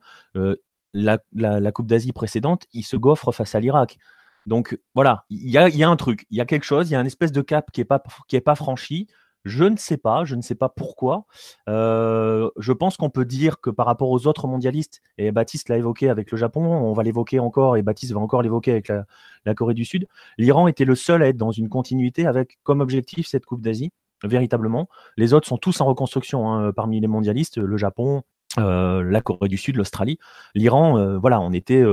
[0.92, 3.98] la, la, Coupe d'Asie précédente, il se gaufre face à l'Irak.
[4.46, 6.94] Donc voilà, il y a, y a, un truc, il y a quelque chose, il
[6.94, 9.06] y a un espèce de cap qui est pas qui est pas franchi.
[9.44, 11.24] Je ne sais pas, je ne sais pas pourquoi.
[11.68, 15.79] Euh, je pense qu'on peut dire que par rapport aux autres mondialistes, et Baptiste l'a
[15.79, 19.55] évoqué avec le Japon, on va l'évoquer encore, et Baptiste va encore l'évoquer avec la,
[19.55, 23.26] Corée du Sud, l'Iran était le seul à être dans une continuité avec comme objectif
[23.26, 23.90] cette Coupe d'Asie,
[24.22, 24.88] véritablement.
[25.16, 28.22] Les autres sont tous en reconstruction hein, parmi les mondialistes, le Japon,
[28.59, 30.18] euh, la Corée du Sud, l'Australie.
[30.55, 31.85] L'Iran, euh, voilà, on était...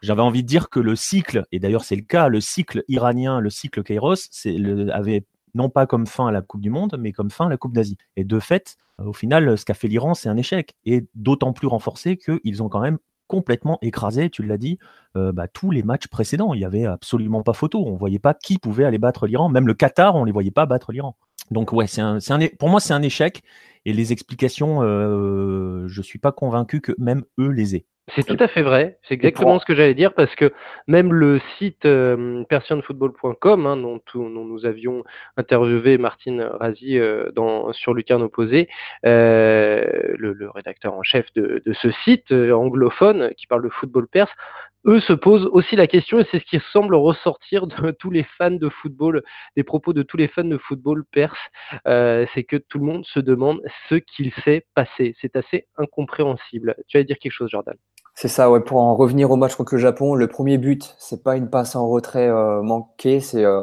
[0.00, 3.38] J'avais envie de dire que le cycle, et d'ailleurs c'est le cas, le cycle iranien,
[3.38, 7.12] le cycle Kairos, le, avait non pas comme fin à la Coupe du Monde, mais
[7.12, 7.98] comme fin à la Coupe d'Asie.
[8.16, 10.74] Et de fait, euh, au final, ce qu'a fait l'Iran, c'est un échec.
[10.84, 14.78] Et d'autant plus renforcé qu'ils ont quand même complètement écrasé, tu l'as dit,
[15.16, 16.52] euh, bah, tous les matchs précédents.
[16.52, 17.82] Il n'y avait absolument pas photo.
[17.86, 19.48] On ne voyait pas qui pouvait aller battre l'Iran.
[19.48, 21.16] Même le Qatar, on ne les voyait pas battre l'Iran.
[21.50, 21.86] Donc ouais,
[22.58, 23.42] pour moi, c'est un échec.
[23.84, 27.86] Et les explications, euh, je ne suis pas convaincu que même eux les aient.
[28.08, 28.98] C'est tout à fait vrai.
[29.04, 30.52] C'est exactement ce que j'allais dire parce que
[30.88, 35.04] même le site euh, persianfootball.com, hein, dont, dont, nous avions
[35.36, 38.68] interviewé Martine Razi euh, dans, sur Lucarne Opposé,
[39.06, 39.84] euh,
[40.18, 44.08] le, le, rédacteur en chef de, de ce site euh, anglophone qui parle de football
[44.08, 44.32] perse,
[44.86, 48.24] eux se posent aussi la question, et c'est ce qui semble ressortir de tous les
[48.36, 49.22] fans de football,
[49.56, 51.38] des propos de tous les fans de football perse,
[51.86, 55.14] euh, c'est que tout le monde se demande ce qu'il s'est passé.
[55.20, 56.74] C'est assez incompréhensible.
[56.88, 57.76] Tu vas dire quelque chose, Jordan?
[58.14, 58.60] C'est ça, ouais.
[58.60, 61.74] Pour en revenir au match contre le Japon, le premier but, c'est pas une passe
[61.76, 63.62] en retrait euh, manquée, c'est euh,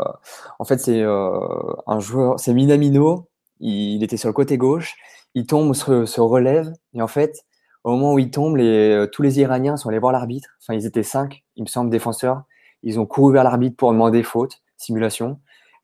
[0.59, 1.39] en fait c'est euh,
[1.87, 3.29] un joueur, c'est Minamino.
[3.59, 4.95] Il, était sur le côté gauche,
[5.35, 7.43] il tombe, se, se relève, et en fait,
[7.83, 10.49] au moment où il tombe, euh, tous les Iraniens sont allés voir l'arbitre.
[10.61, 12.43] Enfin, ils étaient cinq, il me semble, défenseurs.
[12.83, 15.39] Ils ont couru vers l'arbitre pour demander faute, simulation.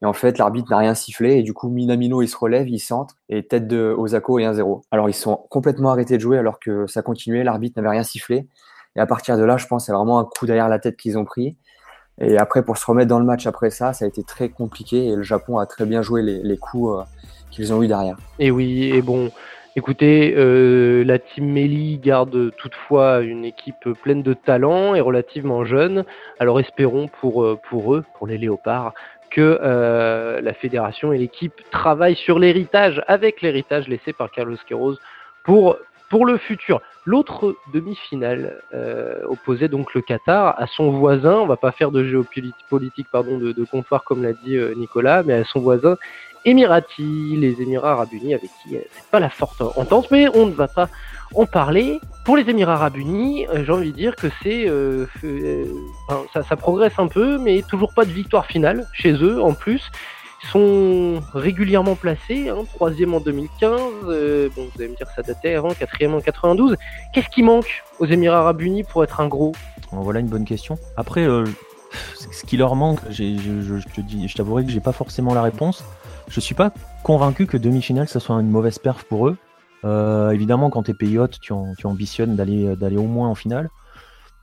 [0.05, 1.37] Et en fait, l'arbitre n'a rien sifflé.
[1.37, 3.15] Et du coup, Minamino, il se relève, il centre.
[3.27, 4.83] Et tête de Osako et 1-0.
[4.91, 7.43] Alors, ils sont complètement arrêtés de jouer alors que ça continuait.
[7.43, 8.47] L'arbitre n'avait rien sifflé.
[8.95, 10.95] Et à partir de là, je pense que c'est vraiment un coup derrière la tête
[10.95, 11.57] qu'ils ont pris.
[12.21, 15.07] Et après, pour se remettre dans le match après ça, ça a été très compliqué
[15.07, 17.03] et le Japon a très bien joué les, coups euh,
[17.49, 18.15] qu'ils ont eu derrière.
[18.39, 19.31] Et oui, et bon,
[19.75, 26.05] écoutez, euh, la team Meli garde toutefois une équipe pleine de talent et relativement jeune.
[26.39, 28.93] Alors espérons pour, euh, pour eux, pour les léopards,
[29.35, 34.97] que euh, la fédération et l'équipe travaillent sur l'héritage, avec l'héritage laissé par Carlos Queiroz
[35.43, 35.77] pour,
[36.09, 36.79] pour le futur.
[37.03, 42.05] L'autre demi-finale euh, opposait donc le Qatar à son voisin, on va pas faire de
[42.05, 45.97] géopolitique pardon, de, de comptoir comme l'a dit euh, Nicolas, mais à son voisin
[46.45, 50.45] Emirati, les Émirats Arabes Unis, avec qui euh, c'est pas la forte entente, mais on
[50.45, 50.89] ne va pas
[51.33, 51.99] en parler.
[52.23, 55.05] Pour les Émirats Arabes Unis, euh, j'ai envie de dire que c'est euh,
[56.33, 59.91] ça, progresse un peu, mais toujours pas de victoire finale chez eux en plus.
[60.43, 65.13] Ils sont régulièrement placés, hein, troisième en 2015, euh, bon, vous allez me dire que
[65.15, 66.75] ça datait avant, quatrième en 92.
[67.13, 69.53] Qu'est-ce qui manque aux Émirats Arabes Unis pour être un gros?
[69.91, 70.77] Voilà une bonne question.
[70.97, 71.25] Après,
[72.31, 75.83] ce qui leur manque, je, je- je je t'avouerai que j'ai pas forcément la réponse.
[76.27, 76.71] Je suis pas
[77.03, 79.37] convaincu que demi-finale ça soit une mauvaise perf pour eux.
[79.85, 83.69] Euh, évidemment, quand t'es pays hôte, tu, tu ambitionnes d'aller au moins en finale.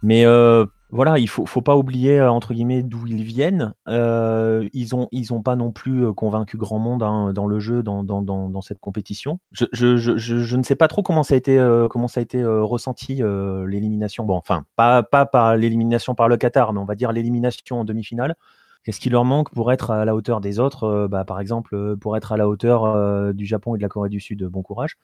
[0.05, 3.73] Mais euh, voilà, il faut, faut pas oublier euh, entre guillemets d'où ils viennent.
[3.89, 8.61] Ils ont ils ont pas non plus convaincu grand monde hein, dans le jeu, dans,
[8.63, 9.39] cette compétition.
[9.53, 13.23] Je, ne sais pas trop comment ça a été ressenti
[13.67, 14.25] l'élimination.
[14.25, 17.85] Bon, enfin pas pas par l'élimination par le Qatar, mais on va dire l'élimination en
[17.85, 18.37] demi-finale.
[18.85, 21.75] Qu'est-ce qui leur manque pour être à la hauteur des autres Euh, bah, Par exemple,
[21.75, 24.43] euh, pour être à la hauteur euh, du Japon et de la Corée du Sud,
[24.45, 24.97] bon courage.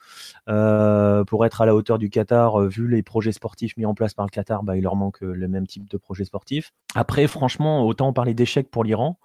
[0.49, 3.95] Euh, pour être à la hauteur du Qatar, euh, vu les projets sportifs mis en
[3.95, 6.73] place par le Qatar, bah, il leur manque euh, le même type de projet sportif.
[6.97, 9.19] Après, franchement, autant parler d'échecs pour l'Iran,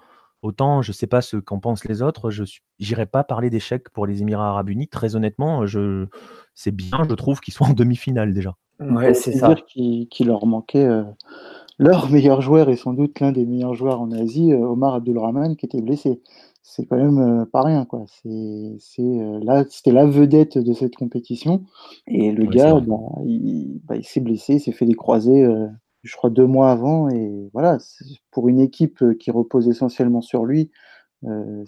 [0.43, 2.29] autant je sais pas ce qu'en pensent les autres.
[2.29, 2.43] Je
[2.79, 4.87] n'irai pas parler d'échecs pour les Émirats Arabes Unis.
[4.87, 6.05] Très honnêtement, je
[6.53, 8.55] c'est bien, je trouve qu'ils soient en demi-finale déjà.
[8.79, 9.47] Ouais, c'est ça.
[9.53, 11.03] dire qu'il qu'il leur manquait euh,
[11.83, 15.55] leur meilleur joueur et sans doute l'un des meilleurs joueurs en Asie, euh, Omar Abdulrahman,
[15.55, 16.21] qui était blessé.
[16.61, 18.05] C'est quand même euh, pas rien, quoi.
[18.23, 21.63] C'est, euh, là, c'était la vedette de cette compétition.
[22.07, 25.67] Et le gars, bah, il, bah, il s'est blessé, il s'est fait des croisés, euh,
[26.03, 27.09] je crois, deux mois avant.
[27.09, 27.77] Et voilà,
[28.31, 30.71] pour une équipe qui repose essentiellement sur lui,
[31.25, 31.63] euh,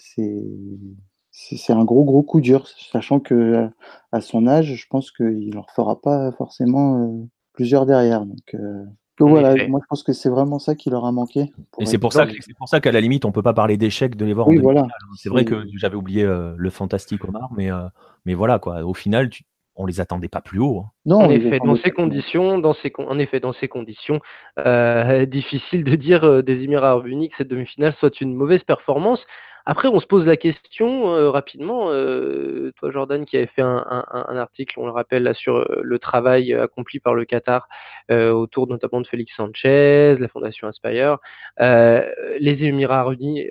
[1.32, 3.70] c'est, un gros, gros coup dur, sachant que
[4.12, 8.26] à son âge, je pense qu'il en fera pas forcément euh, plusieurs derrière.
[8.26, 8.86] Donc, euh,
[9.20, 11.52] donc voilà, moi je pense que c'est vraiment ça qui leur a manqué.
[11.72, 12.36] pour Et c'est pour ça, sûr.
[12.36, 14.48] que- c'est pour ça qu'à la limite, on peut pas parler d'échecs de les voir
[14.48, 14.82] Oui, en voilà.
[14.82, 15.00] demi-finale.
[15.10, 15.16] hein.
[15.18, 17.88] C'est vrai que j'avais oublié euh, le fantastique Omar, mais euh,
[18.26, 18.84] mais voilà quoi.
[18.84, 19.44] Au final, tu,
[19.78, 20.80] on les attendait pas plus haut.
[20.86, 20.90] hein.
[21.06, 24.20] Non, En effet, dans ces conditions, dans ces con- en effet, dans ces conditions,
[24.60, 28.64] euh, difficile de dire euh, des Émirats Arabes Unis que cette demi-finale soit une mauvaise
[28.64, 29.20] performance.
[29.68, 31.88] Après, on se pose la question euh, rapidement.
[31.90, 35.56] euh, toi, Jordan, qui avait fait un, un- un article, on le rappelle, là, sur
[35.56, 37.68] euh, le travail euh, accompli par le Qatar
[38.12, 41.18] euh, autour notamment de Félix Sanchez, la Fondation Aspire.
[41.62, 42.04] Euh,
[42.40, 43.00] les Émirats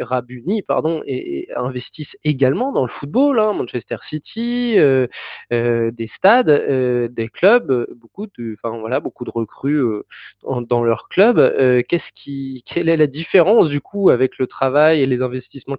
[0.01, 3.41] Arabes Unis pardon, et, investissent également dans le football.
[3.41, 4.77] Hein, Manchester City,
[5.51, 9.83] des stades, des clubs, beaucoup de, enfin voilà, beaucoup de recrues
[10.43, 11.37] dans, leur club.
[11.89, 15.77] Qu'est-ce qui, quelle est la différence du coup avec le travail et les investissements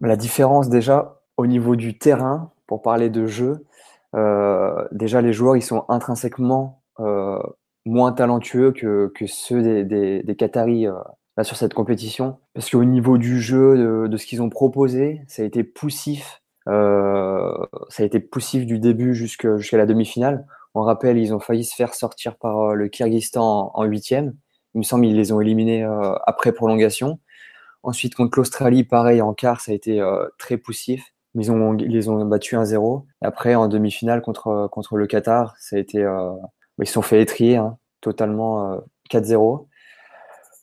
[0.00, 3.66] La différence déjà au niveau du terrain, pour parler de jeu,
[4.16, 7.38] euh, déjà les joueurs ils sont intrinsèquement euh,
[7.84, 10.94] moins talentueux que, ceux des, Qataris euh,
[11.42, 12.38] sur cette compétition.
[12.54, 16.42] Parce qu'au niveau du jeu, de, ce qu'ils ont proposé, ça a été poussif.
[16.66, 20.46] Ça a été poussif du début jusqu'à la demi-finale.
[20.74, 24.34] On rappelle, ils ont failli se faire sortir par le Kyrgyzstan en huitième.
[24.74, 25.82] Il me semble qu'ils les ont éliminés
[26.26, 27.18] après prolongation.
[27.82, 31.14] Ensuite, contre l'Australie, pareil, en quart, ça a été euh, très poussif.
[31.34, 33.04] Ils, ont, ils ont battus 1-0.
[33.22, 36.32] Et après, en demi-finale contre, contre le Qatar, ça a été, euh,
[36.80, 38.78] ils se sont fait étrier hein, totalement euh,
[39.10, 39.66] 4-0.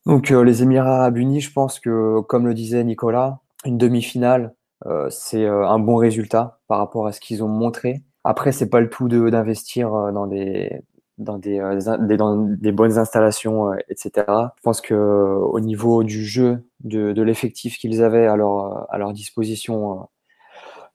[0.06, 4.56] Donc, euh, les Émirats Arabes Unis, je pense que, comme le disait Nicolas, une demi-finale,
[4.86, 8.04] euh, c'est euh, un bon résultat par rapport à ce qu'ils ont montré.
[8.24, 10.82] Après, c'est pas le tout d'investir euh, dans des,
[11.18, 14.26] dans des, euh, des dans des bonnes installations, euh, etc.
[14.56, 18.92] Je pense que euh, au niveau du jeu, de, de l'effectif qu'ils avaient à leur,
[18.92, 20.08] à leur disposition,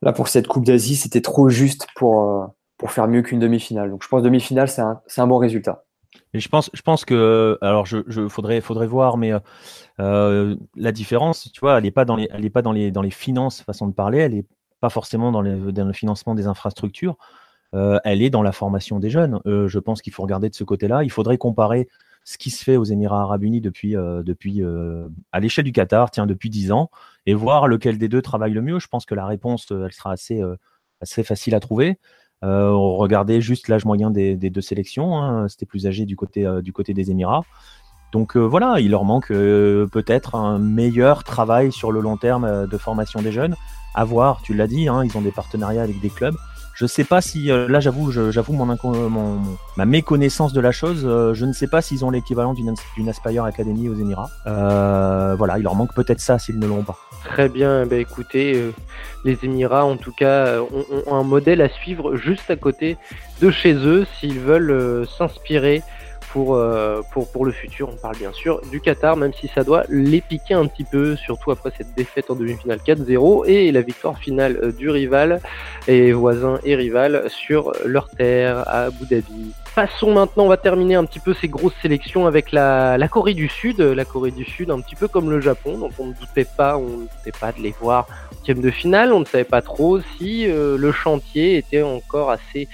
[0.00, 3.90] là pour cette Coupe d'Asie, c'était trop juste pour, pour faire mieux qu'une demi-finale.
[3.90, 5.84] Donc je pense demi-finale, c'est un, un bon résultat.
[6.34, 9.32] Et je pense, je pense que, alors, je, je faudrait, faudrait voir, mais
[9.98, 13.02] la différence, tu vois, elle n'est pas dans les, elle est pas dans les, dans
[13.02, 14.46] les finances, façon de parler, elle est
[14.80, 17.16] pas forcément dans, les, dans le financement des infrastructures.
[17.74, 19.40] Euh, elle est dans la formation des jeunes.
[19.46, 21.04] Euh, je pense qu'il faut regarder de ce côté-là.
[21.04, 21.88] Il faudrait comparer
[22.24, 24.62] ce qui se fait aux Émirats Arabes Unis depuis, euh, depuis
[25.32, 26.90] à l'échelle du Qatar, tiens, depuis 10 ans,
[27.26, 28.78] et voir lequel des deux travaille le mieux.
[28.78, 30.42] Je pense que la réponse, elle sera assez,
[31.00, 31.98] assez facile à trouver.
[32.42, 35.20] on regardait juste l'âge moyen des, deux sélections.
[35.20, 35.48] Hein.
[35.48, 37.44] C'était plus âgé du côté, du côté des Émirats.
[38.12, 43.20] Donc voilà, il leur manque peut-être un meilleur travail sur le long terme de formation
[43.20, 43.56] des jeunes.
[43.94, 46.36] À voir, tu l'as dit, hein, ils ont des partenariats avec des clubs.
[46.74, 48.66] Je sais pas si, euh, là j'avoue, j'avoue mon,
[49.10, 49.40] mon,
[49.76, 53.44] ma méconnaissance de la chose, euh, je ne sais pas s'ils ont l'équivalent d'une Aspire
[53.44, 54.30] Academy aux Émirats.
[54.46, 56.96] Euh, voilà, il leur manque peut-être ça s'ils ne l'ont pas.
[57.24, 58.72] Très bien, bah écoutez,
[59.24, 62.96] les Émirats en tout cas ont, ont, un modèle à suivre juste à côté
[63.40, 65.82] de chez eux s'ils veulent s'inspirer
[66.32, 67.88] pour, euh, pour, le futur.
[67.90, 71.14] On parle bien sûr du Qatar, même si ça doit les piquer un petit peu,
[71.16, 75.40] surtout après cette défaite en demi-finale 4-0 et la victoire finale euh, du rival
[75.88, 79.52] et voisin et rival sur leur terre à Abu Dhabi.
[79.74, 83.34] Passons maintenant, on va terminer un petit peu ces grosses sélections avec la, la Corée
[83.34, 83.80] du Sud.
[83.80, 86.76] La Corée du Sud, un petit peu comme le Japon, donc on ne doutait pas,
[86.78, 88.06] on ne doutait pas de les voir
[88.48, 89.12] en de finale.
[89.12, 92.68] On ne savait pas trop si euh, le chantier était encore assez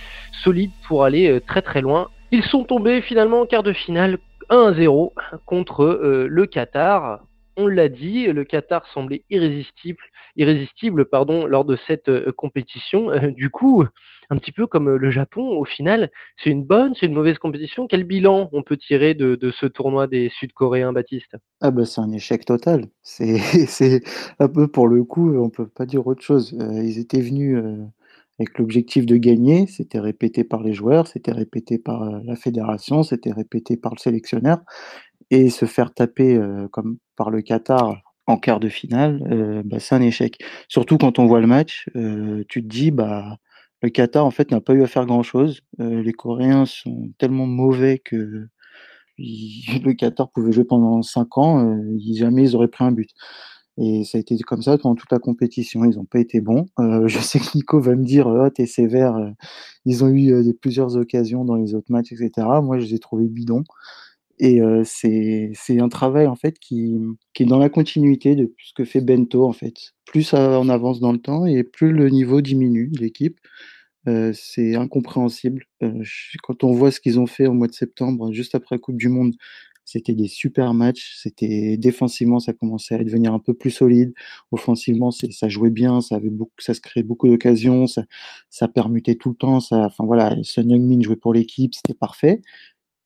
[0.45, 4.19] solide pour aller très très loin ils sont tombés finalement en quart de finale
[4.51, 5.13] 1-0
[5.47, 7.25] contre euh, le Qatar.
[7.57, 10.03] On l'a dit, le Qatar semblait irrésistible,
[10.37, 13.11] irrésistible pardon, lors de cette euh, compétition.
[13.11, 13.85] Euh, du coup,
[14.31, 16.11] un petit peu comme le Japon, au final,
[16.43, 17.87] c'est une bonne, c'est une mauvaise compétition.
[17.87, 21.37] Quel bilan on peut tirer de, ce tournoi des Sud-Coréens, Baptiste?
[21.61, 22.85] Ah bah c'est un échec total.
[23.03, 24.03] C'est
[24.39, 26.53] un peu pour le coup, on peut pas dire autre chose.
[26.53, 27.59] ils étaient venus
[28.39, 29.67] avec l'objectif de gagner.
[29.67, 33.99] C'était répété par les joueurs, c'était répété par euh, la fédération, c'était répété par le
[33.99, 34.59] sélectionneur.
[35.31, 39.79] Et se faire taper euh, comme par le Qatar en quart de finale, euh, bah,
[39.81, 40.39] c'est un échec.
[40.69, 41.87] Surtout quand on voit le match,
[42.49, 43.37] tu te dis, bah,
[43.83, 45.63] le Qatar en fait n'a pas eu à faire grand chose.
[45.79, 48.49] les Coréens sont tellement mauvais que
[49.19, 51.79] le Qatar pouvait jouer pendant 5 ans,
[52.15, 53.11] jamais ils auraient pris un but.
[53.81, 55.85] Et ça a été comme ça pendant toute la compétition.
[55.85, 56.67] Ils n'ont pas été bons.
[56.81, 59.17] Euh, je sais que Nico va me dire oh, t'es sévère.
[59.17, 59.31] Euh,
[59.85, 62.47] ils ont eu euh, plusieurs occasions dans les autres matchs, etc.
[62.63, 63.65] Moi, je les ai trouvés bidons.
[64.41, 66.97] Et c'est un travail en fait qui,
[67.35, 69.75] qui, est dans la continuité de ce que fait Bento en fait.
[70.07, 73.41] Plus on avance dans le temps et plus le niveau diminue de l'équipe.
[74.07, 75.65] c'est incompréhensible.
[76.45, 78.97] quand on voit ce qu'ils ont fait au mois de septembre, juste après la Coupe
[78.97, 79.35] du Monde,
[79.89, 81.15] c'était des super matchs.
[81.23, 84.13] C'était défensivement, ça commençait à devenir un peu plus solide.
[84.53, 88.05] Offensivement, ça jouait bien, ça avait beaucoup, ça se créait beaucoup d'occasions, ça,
[88.51, 89.61] ça permutait tout le temps.
[89.61, 92.43] Ça, enfin voilà, Sun Young-min jouait pour l'équipe, c'était parfait.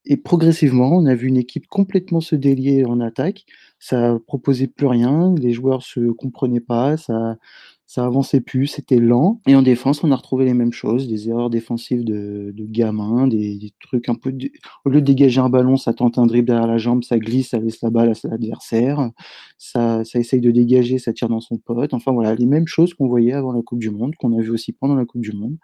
[0.04, 3.44] Et progressivement, on a vu une équipe complètement se délier en attaque.
[3.78, 7.36] Ça proposait plus rien, les joueurs se comprenaient pas, ça,
[7.92, 9.42] ça avançait plus, c'était lent.
[9.46, 13.74] Et en défense, on a retrouvé les mêmes choses, des erreurs défensives de, gamins, des,
[13.80, 14.32] trucs un peu.
[14.86, 17.50] Au lieu de dégager un ballon, ça tente un dribble derrière la jambe, ça glisse,
[17.50, 19.10] ça laisse la balle à l'adversaire,
[19.58, 21.92] ça, ça essaye de dégager, ça tire dans son pote.
[21.92, 24.48] Enfin voilà, les mêmes choses qu'on voyait avant la Coupe du Monde, qu'on a vu
[24.48, 25.58] aussi pendant la Coupe du Monde.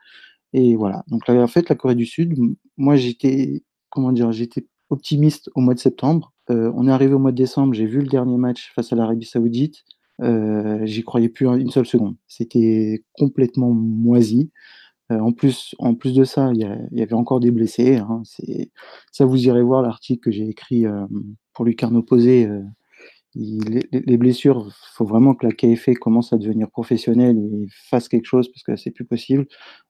[0.52, 1.04] Et voilà.
[1.08, 2.34] Donc là, en fait, la Corée du Sud,
[2.76, 6.34] moi j'étais, comment dire, j'étais optimiste au mois de septembre.
[6.50, 8.96] Euh, on est arrivé au mois de décembre, j'ai vu le dernier match face à
[8.96, 9.86] l'Arabie Saoudite.
[10.20, 12.16] Euh, j'y croyais plus une seule seconde.
[12.26, 14.50] C'était complètement moisi.
[15.10, 16.60] Euh, en plus, en plus de ça, il
[16.92, 17.96] y, avait encore des blessés.
[17.96, 18.22] Hein.
[19.12, 21.06] ça, vous irez voir l'article que j'ai écrit euh,
[21.54, 22.48] pour Lucarne Opposé.
[23.34, 28.08] les, les, blessures, il faut vraiment que la KFA commence à devenir professionnelle et fasse
[28.08, 29.46] quelque chose parce que c'est plus possible.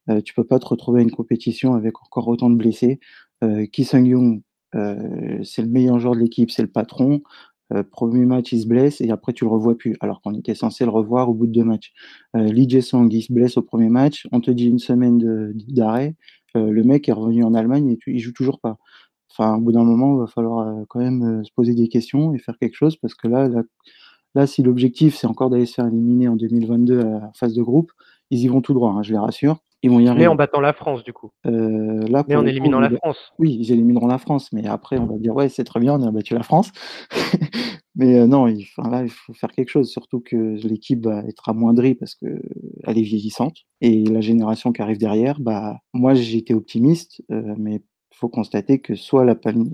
[0.09, 3.01] Euh, tu peux pas te retrouver à une compétition avec encore autant de blessés.
[3.43, 7.23] Euh, Ki Sung-young, c'est le meilleur joueur de l'équipe, c'est le patron.
[7.73, 10.55] Euh, premier match, il se blesse et après tu le revois plus, alors qu'on était
[10.55, 11.93] censé le revoir au bout de deux matchs.
[12.37, 16.17] Euh, Lee Jae-sung, il se blesse au premier match, on te dit une semaine d'arrêt,
[16.57, 18.79] euh, le mec est revenu en Allemagne et il joue toujours pas.
[19.31, 22.39] Enfin, au bout d'un moment, il va falloir quand même se poser des questions et
[22.39, 23.49] faire quelque chose parce que là,
[24.35, 27.63] là, si l'objectif c'est encore d'aller se faire éliminer en 2022 à la phase de
[27.63, 27.93] groupe,
[28.31, 29.59] ils y vont tout droit, hein, je les rassure.
[29.83, 30.25] Ils vont y arriver.
[30.25, 31.31] Mais en battant la France, du coup.
[31.47, 33.33] Euh, là, mais en éliminant la France.
[33.39, 34.53] Oui, ils élimineront la France.
[34.53, 36.73] Mais après, on va dire, ouais, c'est très bien, on a battu la France.
[37.95, 39.89] mais euh, non, il, là, il faut faire quelque chose.
[39.89, 42.41] Surtout que l'équipe va être amoindrie parce qu'elle
[42.87, 43.59] est vieillissante.
[43.81, 47.23] Et la génération qui arrive derrière, bah, moi, j'étais optimiste.
[47.31, 49.29] Euh, mais il faut constater que soit elle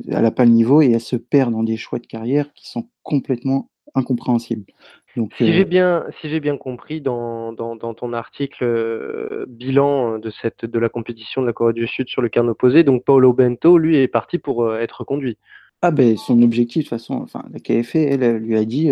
[0.06, 2.90] n'a pas, le niveau et elle se perd dans des choix de carrière qui sont
[3.02, 4.64] complètement incompréhensibles
[5.38, 10.18] si j'ai euh, bien, si j'ai bien compris dans, dans, dans ton article euh, bilan
[10.18, 13.04] de cette de la compétition de la Corée du Sud sur le carnet opposé, donc
[13.04, 15.38] Paolo Bento, lui, est parti pour euh, être conduit.
[15.82, 18.90] Ah ben son objectif de toute façon, enfin la KFA, elle, lui a dit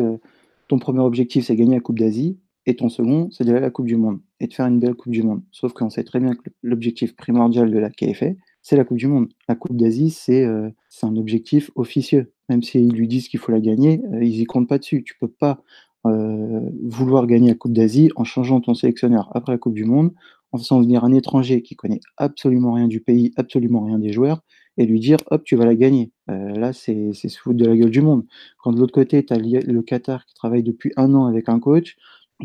[0.69, 3.71] ton premier objectif c'est gagner la Coupe d'Asie et ton second c'est d'aller à la
[3.71, 5.41] Coupe du Monde et de faire une belle Coupe du Monde.
[5.53, 9.07] Sauf qu'on sait très bien que l'objectif primordial de la KFA c'est la Coupe du
[9.07, 9.29] Monde.
[9.49, 10.47] La Coupe d'Asie c'est
[10.91, 12.32] c'est un objectif officieux.
[12.49, 15.05] Même s'ils lui disent qu'il faut la gagner, ils y comptent pas dessus.
[15.05, 15.63] Tu peux pas
[16.07, 20.13] euh, vouloir gagner la Coupe d'Asie en changeant ton sélectionneur après la Coupe du Monde,
[20.51, 24.43] en faisant venir un étranger qui connaît absolument rien du pays, absolument rien des joueurs,
[24.77, 26.11] et lui dire hop, tu vas la gagner.
[26.31, 28.25] Euh, là, c'est se foutre de la gueule du monde.
[28.59, 31.61] Quand de l'autre côté, tu as le Qatar qui travaille depuis un an avec un
[31.61, 31.97] coach,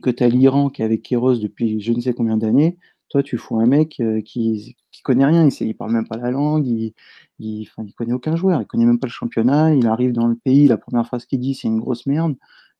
[0.01, 2.77] que tu as l'Iran qui est avec Kéros depuis je ne sais combien d'années,
[3.09, 6.17] toi, tu fous un mec euh, qui, qui connaît rien, il, ne parle même pas
[6.17, 6.93] la langue, il,
[7.39, 10.35] il, il connaît aucun joueur, il connaît même pas le championnat, il arrive dans le
[10.35, 12.35] pays, la première phrase qu'il dit, c'est une grosse merde.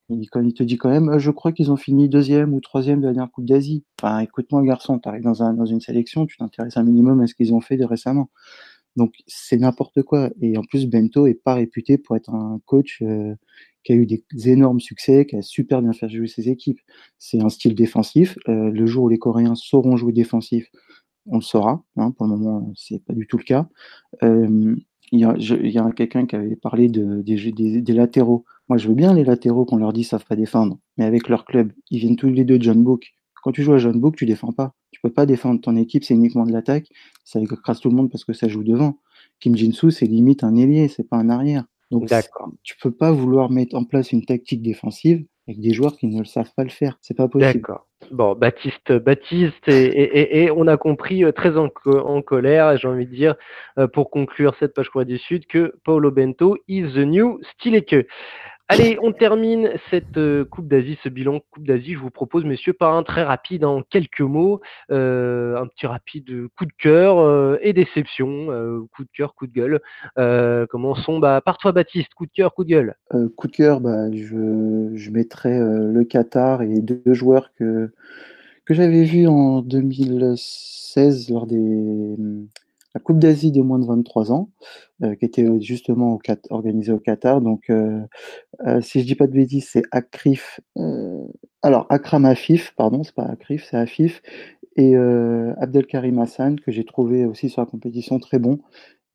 [0.10, 3.02] Il, il te dit quand même, euh, je crois qu'ils ont fini deuxième ou troisième
[3.02, 3.84] de la dernière Coupe d'Asie.
[4.02, 7.28] Enfin, écoute-moi, garçon, tu arrives dans, un, dans une sélection, tu t'intéresses un minimum à
[7.28, 8.30] ce qu'ils ont fait de récemment.
[8.98, 10.30] Donc c'est n'importe quoi.
[10.42, 13.36] Et en plus, Bento est pas réputé pour être un coach euh,
[13.88, 16.82] qui a eu des énormes succès, qui a super bien fait jouer ses équipes.
[17.20, 18.38] C'est un style défensif.
[18.50, 20.70] Euh, le jour où les Coréens sauront jouer défensif,
[21.26, 21.86] on le saura.
[21.96, 22.12] Hein.
[22.12, 23.70] pour le moment, c'est pas du tout le cas.
[24.24, 24.76] Euh,
[25.14, 25.24] il y
[25.80, 28.44] a, quelqu'un qui avait parlé de, des, latéraux.
[28.68, 31.46] Moi, je veux bien les latéraux qu'on leur dit savent pas défendre, mais avec leur
[31.46, 33.14] club, ils viennent tous les deux de John Book.
[33.42, 34.74] Quand tu joues à John Book, tu défends pas.
[34.92, 36.90] Tu peux pas défendre ton équipe, c'est uniquement de l'attaque.
[37.24, 39.00] Ça écrase tout le monde parce que ça joue devant.
[39.40, 41.64] Kim Jin-soo, c'est limite un ailier, c'est pas un arrière.
[41.92, 42.10] Donc,
[42.64, 46.20] tu peux pas vouloir mettre en place une tactique défensive avec des joueurs qui ne
[46.20, 46.98] le savent pas le faire.
[47.02, 47.54] C'est pas possible.
[47.54, 47.88] D'accord.
[48.12, 53.16] Bon, Baptiste, Baptiste, et, on a compris euh, très en, en colère, j'ai envie de
[53.16, 53.36] dire,
[53.80, 58.06] euh, pour conclure cette page Corée du Sud, que Paulo Bento is the new que.
[58.70, 61.94] Allez, on termine cette euh, Coupe d'Asie, ce bilan Coupe d'Asie.
[61.94, 64.60] Je vous propose, messieurs, par un très rapide, en quelques mots,
[64.92, 68.48] euh, un petit rapide coup de cœur euh, et déception,
[68.94, 70.68] coup de cœur, coup de gueule.
[70.68, 72.14] commençons bah, par toi, Baptiste.
[72.14, 72.96] Coup de cœur, coup de gueule.
[73.38, 77.94] coup de cœur, bah, je, je mettrais le Qatar et deux joueurs que,
[78.66, 82.18] que j'avais vus en 2016 lors des
[82.98, 84.50] la Coupe d'Asie des moins de 23 ans,
[85.04, 86.20] euh, qui était euh, justement au
[86.50, 87.42] organisée au Qatar.
[87.42, 88.02] Donc, euh,
[88.82, 90.60] si je dis pas de bêtises, c'est Akrif.
[91.62, 94.24] alors, Akram Afif, pardon, c'est pas Akrif, c'est Afif.
[94.78, 98.60] Et Abdelkarim Hassan, que j'ai trouvé aussi sur la compétition très bon.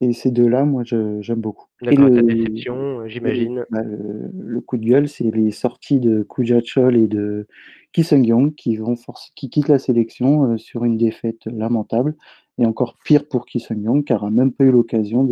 [0.00, 1.66] Et ces deux-là, moi, j'aime beaucoup.
[1.80, 3.64] La déception, j'imagine.
[3.70, 7.46] Bah, le, coup de gueule, c'est les sorties de Kujachol et de
[7.92, 8.94] Ki Sung-yong qui, vont
[9.36, 12.14] qui quittent la sélection sur une défaite lamentable.
[12.59, 15.26] Et encore pire pour Ki Sung-yong, car n'a même pas eu l'occasion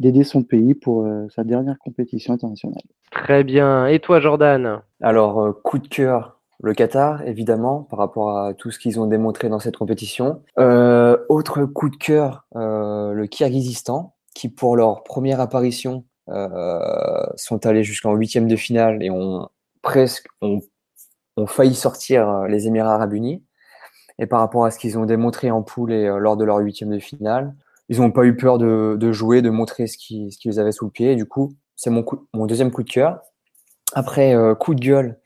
[0.00, 2.82] d'aider son pays pour euh, sa dernière compétition internationale.
[3.10, 3.86] Très bien.
[3.86, 4.80] Et toi, Jordan?
[5.00, 9.06] Alors, euh, coup de cœur, le Qatar, évidemment, par rapport à tout ce qu'ils ont
[9.06, 10.42] démontré dans cette compétition.
[10.58, 16.04] Euh, autre coup de cœur, le Kyrgyzstan, qui pour leur première apparition
[17.36, 19.48] sont allés jusqu'en huitième de finale et ont
[19.82, 23.42] presque ont failli sortir les Émirats arabes unis.
[24.18, 26.58] Et par rapport à ce qu'ils ont démontré en poule et euh, lors de leur
[26.58, 27.54] huitième de finale,
[27.88, 31.16] ils n'ont pas eu peur de, jouer, de montrer ce qu'ils avaient sous le pied.
[31.16, 32.04] Du coup, c'est mon,
[32.46, 33.20] deuxième coup de cœur.
[33.94, 35.20] Après, euh, coup de gueule,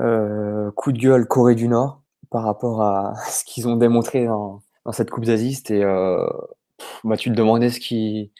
[0.00, 4.62] euh, coup de gueule Corée du Nord par rapport à ce qu'ils ont démontré dans,
[4.92, 5.54] cette Coupe d'Asie.
[5.54, 6.26] C'était, euh,
[7.04, 8.30] bah, tu te demandais ce qu'ils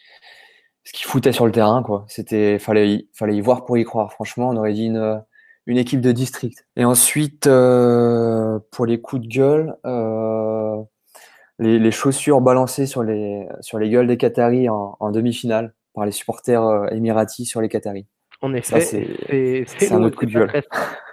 [0.94, 2.04] foutaient sur le terrain, quoi.
[2.08, 4.12] C'était, fallait, fallait y voir pour y croire.
[4.12, 5.22] Franchement, on aurait dit une
[5.66, 6.66] une équipe de district.
[6.76, 10.76] Et ensuite, euh, pour les coups de gueule, euh,
[11.58, 16.06] les, les, chaussures balancées sur les, sur les gueules des Qataris en, en demi-finale par
[16.06, 18.06] les supporters euh, émiratis sur les Qataris.
[18.42, 20.62] En effet, c'est un autre coup de gueule.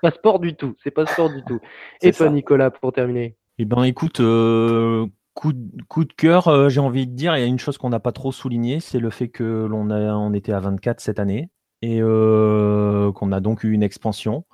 [0.02, 1.60] Pas sport du tout, c'est pas sport du tout.
[2.02, 3.38] Et toi, Nicolas, pour terminer?
[3.58, 7.40] Eh ben, écoute, euh, coup, de, coup de cœur, euh, j'ai envie de dire, il
[7.40, 10.34] y a une chose qu'on n'a pas trop souligné, c'est le fait que l'on on
[10.34, 11.50] était à 24 cette année
[11.84, 14.46] et euh, qu'on a donc eu une expansion.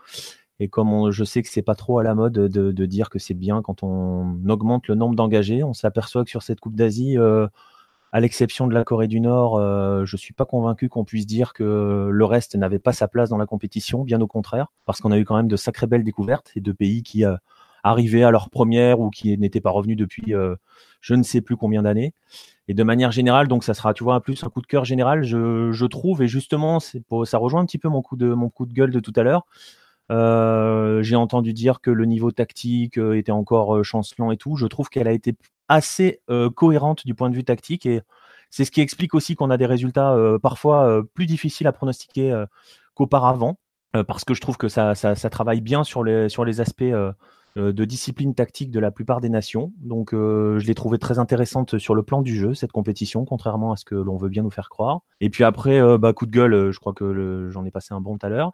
[0.59, 3.35] Et comme je sais que c'est pas trop à la mode de, dire que c'est
[3.35, 7.47] bien quand on augmente le nombre d'engagés, on s'aperçoit que sur cette Coupe d'Asie, euh,
[8.11, 11.53] à l'exception de la Corée du Nord, euh, je suis pas convaincu qu'on puisse dire
[11.53, 15.11] que le reste n'avait pas sa place dans la compétition, bien au contraire, parce qu'on
[15.11, 17.23] a eu quand même de sacrées belles découvertes et de pays qui
[17.83, 20.33] arrivaient à leur première ou qui n'étaient pas revenus depuis
[21.01, 22.13] je ne sais plus combien d'années.
[22.67, 25.23] Et de manière générale, donc ça sera, tu vois, plus un coup de cœur général,
[25.23, 29.13] je, trouve, et justement, ça rejoint un petit peu mon coup de, gueule de tout
[29.15, 29.45] à l'heure.
[30.11, 34.55] Euh, j'ai entendu dire que le niveau tactique euh, était encore euh, chancelant et tout.
[34.55, 35.35] Je trouve qu'elle a été
[35.67, 38.01] assez euh, cohérente du point de vue tactique et
[38.49, 42.45] c'est ce qui explique aussi qu'on a des résultats parfois plus difficiles à pronostiquer
[42.95, 43.59] qu'auparavant
[44.07, 44.95] parce que je trouve que ça,
[45.29, 47.13] travaille bien sur les, aspects euh,
[47.59, 49.71] de discipline tactique de la plupart des nations.
[49.77, 53.71] Donc euh, je l'ai trouvé très intéressante sur le plan du jeu, cette compétition, contrairement
[53.71, 55.01] à ce que l'on veut bien nous faire croire.
[55.21, 58.01] Et puis après, euh, bah, coup de gueule, je crois que j'en ai passé un
[58.01, 58.51] bon tout à l'heure.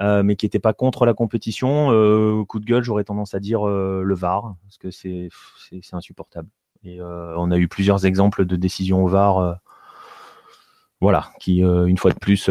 [0.00, 1.88] mais qui n'était pas contre la compétition.
[2.46, 5.28] coup de gueule, j'aurais tendance à dire le VAR, parce que c'est
[5.92, 6.48] insupportable.
[6.84, 9.60] Et on a eu plusieurs exemples de décisions au VAR,
[11.00, 12.48] voilà, qui une fois de plus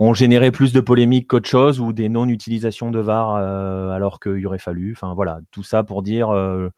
[0.00, 4.44] ont généré plus de polémiques qu'autre chose ou des non-utilisations de VAR euh, alors qu'il
[4.46, 4.92] aurait fallu.
[4.96, 6.70] Enfin voilà, tout ça pour dire, euh,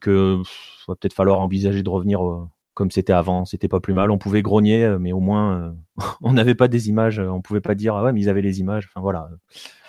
[0.00, 0.40] que
[0.86, 2.20] va peut-être falloir envisager de revenir
[2.74, 3.44] comme c'était avant.
[3.44, 4.10] C'était pas plus mal.
[4.12, 5.74] On pouvait grogner, mais au moins
[6.22, 7.18] on n'avait pas des images.
[7.18, 8.88] On pouvait pas dire ah ouais mais ils avaient les images.
[8.90, 9.28] Enfin voilà.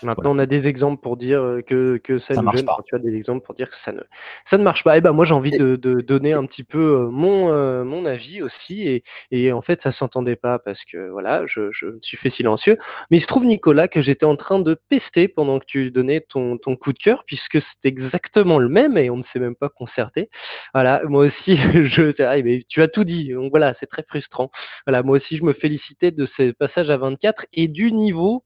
[0.03, 2.77] Maintenant, on a des exemples pour dire euh, que, que ça, ne marche pas.
[2.85, 4.01] Tu as des exemples pour dire que ça ne,
[4.49, 4.95] ça ne marche pas.
[4.95, 7.83] Et eh ben, moi, j'ai envie de, de, donner un petit peu euh, mon, euh,
[7.83, 8.87] mon avis aussi.
[8.87, 12.29] Et, et en fait, ça s'entendait pas parce que voilà, je, je me suis fait
[12.29, 12.77] silencieux.
[13.11, 16.21] Mais il se trouve, Nicolas, que j'étais en train de pester pendant que tu donnais
[16.21, 19.55] ton, ton coup de cœur, puisque c'est exactement le même et on ne s'est même
[19.55, 20.29] pas concerté.
[20.73, 21.57] Voilà, moi aussi,
[21.87, 23.33] je, ah, mais tu as tout dit.
[23.33, 24.51] Donc voilà, c'est très frustrant.
[24.87, 25.53] Voilà, moi aussi, je me
[26.01, 28.43] de ces passages à 24 et du niveau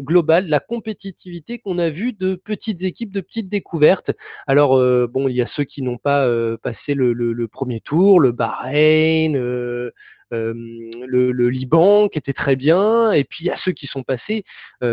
[0.00, 4.10] global, la compétitivité qu'on a vu de petites équipes, de petites découvertes.
[4.46, 8.20] Alors euh, bon, il y a ceux qui n'ont pas euh, passé le, premier tour,
[8.20, 9.36] le Bahreïn.
[9.36, 9.90] Euh,
[10.32, 14.44] le, Liban qui était très bien, et puis il y a ceux qui sont passés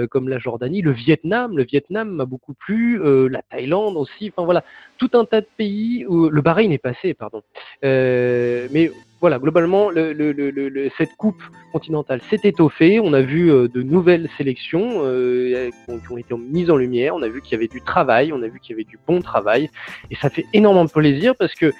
[0.09, 2.99] comme la Jordanie, le Vietnam, le Vietnam m'a beaucoup plu,
[3.29, 4.63] la Thaïlande aussi, enfin voilà,
[4.97, 7.43] tout un tas de pays où le Bahreïn est passé, pardon.
[7.83, 8.89] mais
[9.19, 11.41] voilà, globalement, le, cette coupe
[11.71, 12.99] continentale s'est étoffée.
[12.99, 17.15] On a vu euh, de nouvelles sélections euh, qui ont été mises en lumière.
[17.15, 18.99] On a vu qu'il y avait du travail, on a vu qu'il y avait du
[19.07, 19.69] bon travail.
[20.11, 21.73] Et ça fait énormément de plaisir parce que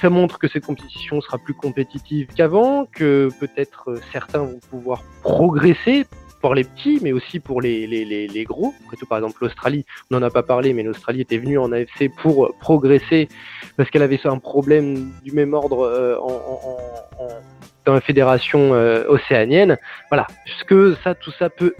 [0.00, 5.02] ça montre que cette compétition sera plus compétitive qu'avant, que peut-être euh, certains vont pouvoir
[5.22, 6.06] progresser
[6.42, 8.74] pour les petits, mais aussi pour les, les, les, gros.
[8.84, 11.72] Après tout, par exemple, l'Australie, on n'en a pas parlé, mais l'Australie était venue en
[11.72, 13.28] AFC pour progresser
[13.76, 16.68] parce qu'elle avait un problème du même ordre euh, en,
[17.84, 19.78] dans la fédération euh, océanienne.
[20.10, 20.26] Voilà,
[20.58, 21.74] ce que ça, tout ça peut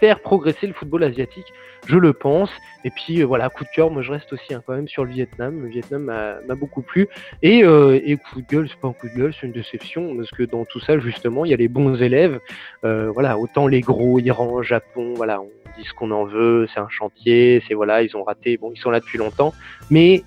[0.00, 1.46] faire progresser le football asiatique,
[1.86, 2.50] je le pense.
[2.84, 5.04] Et puis euh, voilà, coup de cœur, moi je reste aussi hein, quand même sur
[5.04, 5.62] le Vietnam.
[5.62, 7.08] Le Vietnam m'a beaucoup plu.
[7.42, 10.16] Et, euh, et coup de gueule, c'est pas un coup de gueule, c'est une déception
[10.16, 12.40] parce que dans tout ça justement, il y a les bons élèves.
[12.84, 16.80] Euh, voilà, autant les gros, Iran, Japon, voilà, on dit ce qu'on en veut, c'est
[16.80, 19.52] un chantier, c'est voilà, ils ont raté, bon, ils sont là depuis longtemps,
[19.90, 20.22] mais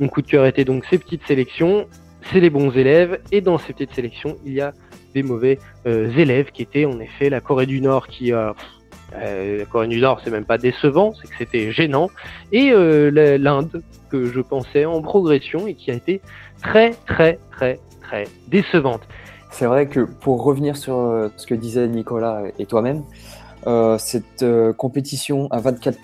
[0.00, 1.88] mon coup de cœur était donc ces petites sélections,
[2.22, 4.72] c'est les bons élèves, et dans ces petites sélections, il y a
[5.16, 8.54] des mauvais élèves qui étaient en effet la Corée du Nord qui a
[9.14, 12.10] euh, la Corée du Nord, c'est même pas décevant, c'est que c'était gênant.
[12.52, 16.20] Et euh, l'Inde, que je pensais en progression et qui a été
[16.62, 19.02] très, très, très, très décevante.
[19.50, 23.02] C'est vrai que pour revenir sur euh, ce que disait Nicolas et toi-même,
[23.98, 24.44] cette
[24.76, 25.98] compétition à 24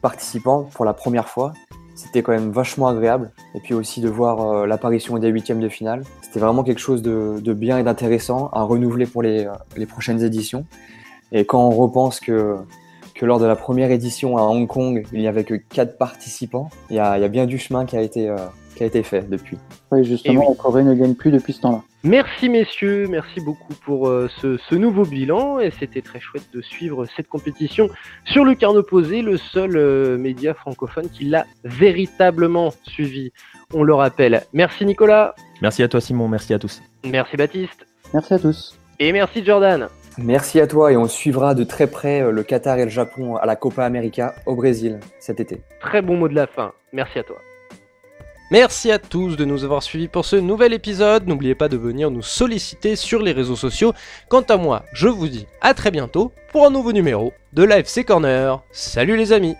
[0.00, 1.52] participants pour la première fois,
[1.94, 3.30] c'était quand même vachement agréable.
[3.54, 6.04] Et puis aussi de voir l'apparition des huitièmes de finale.
[6.22, 9.46] C'était vraiment quelque chose de, bien et d'intéressant à renouveler pour les
[9.88, 10.66] prochaines éditions.
[11.32, 12.56] Et quand on repense que,
[13.14, 16.68] que lors de la première édition à Hong Kong, il n'y avait que quatre participants,
[16.90, 18.36] il y a, il y a bien du chemin qui a été, euh,
[18.76, 19.56] qui a été fait depuis.
[19.90, 21.82] Oui, justement, la Corée ne gagne plus depuis ce temps-là.
[22.04, 26.60] Merci messieurs, merci beaucoup pour euh, ce, ce, nouveau bilan et c'était très chouette de
[26.60, 27.88] suivre cette compétition
[28.24, 33.30] sur le carnet opposé, le seul euh, média francophone qui l'a véritablement suivi,
[33.72, 34.42] on le rappelle.
[34.52, 35.36] Merci Nicolas.
[35.60, 36.82] Merci à toi Simon, merci à tous.
[37.04, 37.86] Merci Baptiste.
[38.12, 38.76] Merci à tous.
[38.98, 39.88] Et merci Jordan.
[40.18, 43.36] Merci à toi et on suivra de très près euh, le Qatar et le Japon
[43.36, 45.62] à la Copa América au Brésil cet été.
[45.80, 46.72] Très bon mot de la fin.
[46.92, 47.36] Merci à toi.
[48.52, 51.26] Merci à tous de nous avoir suivis pour ce nouvel épisode.
[51.26, 53.94] N'oubliez pas de venir nous solliciter sur les réseaux sociaux.
[54.28, 58.04] Quant à moi, je vous dis à très bientôt pour un nouveau numéro de l'AFC
[58.04, 58.62] Corner.
[58.70, 59.56] Salut les amis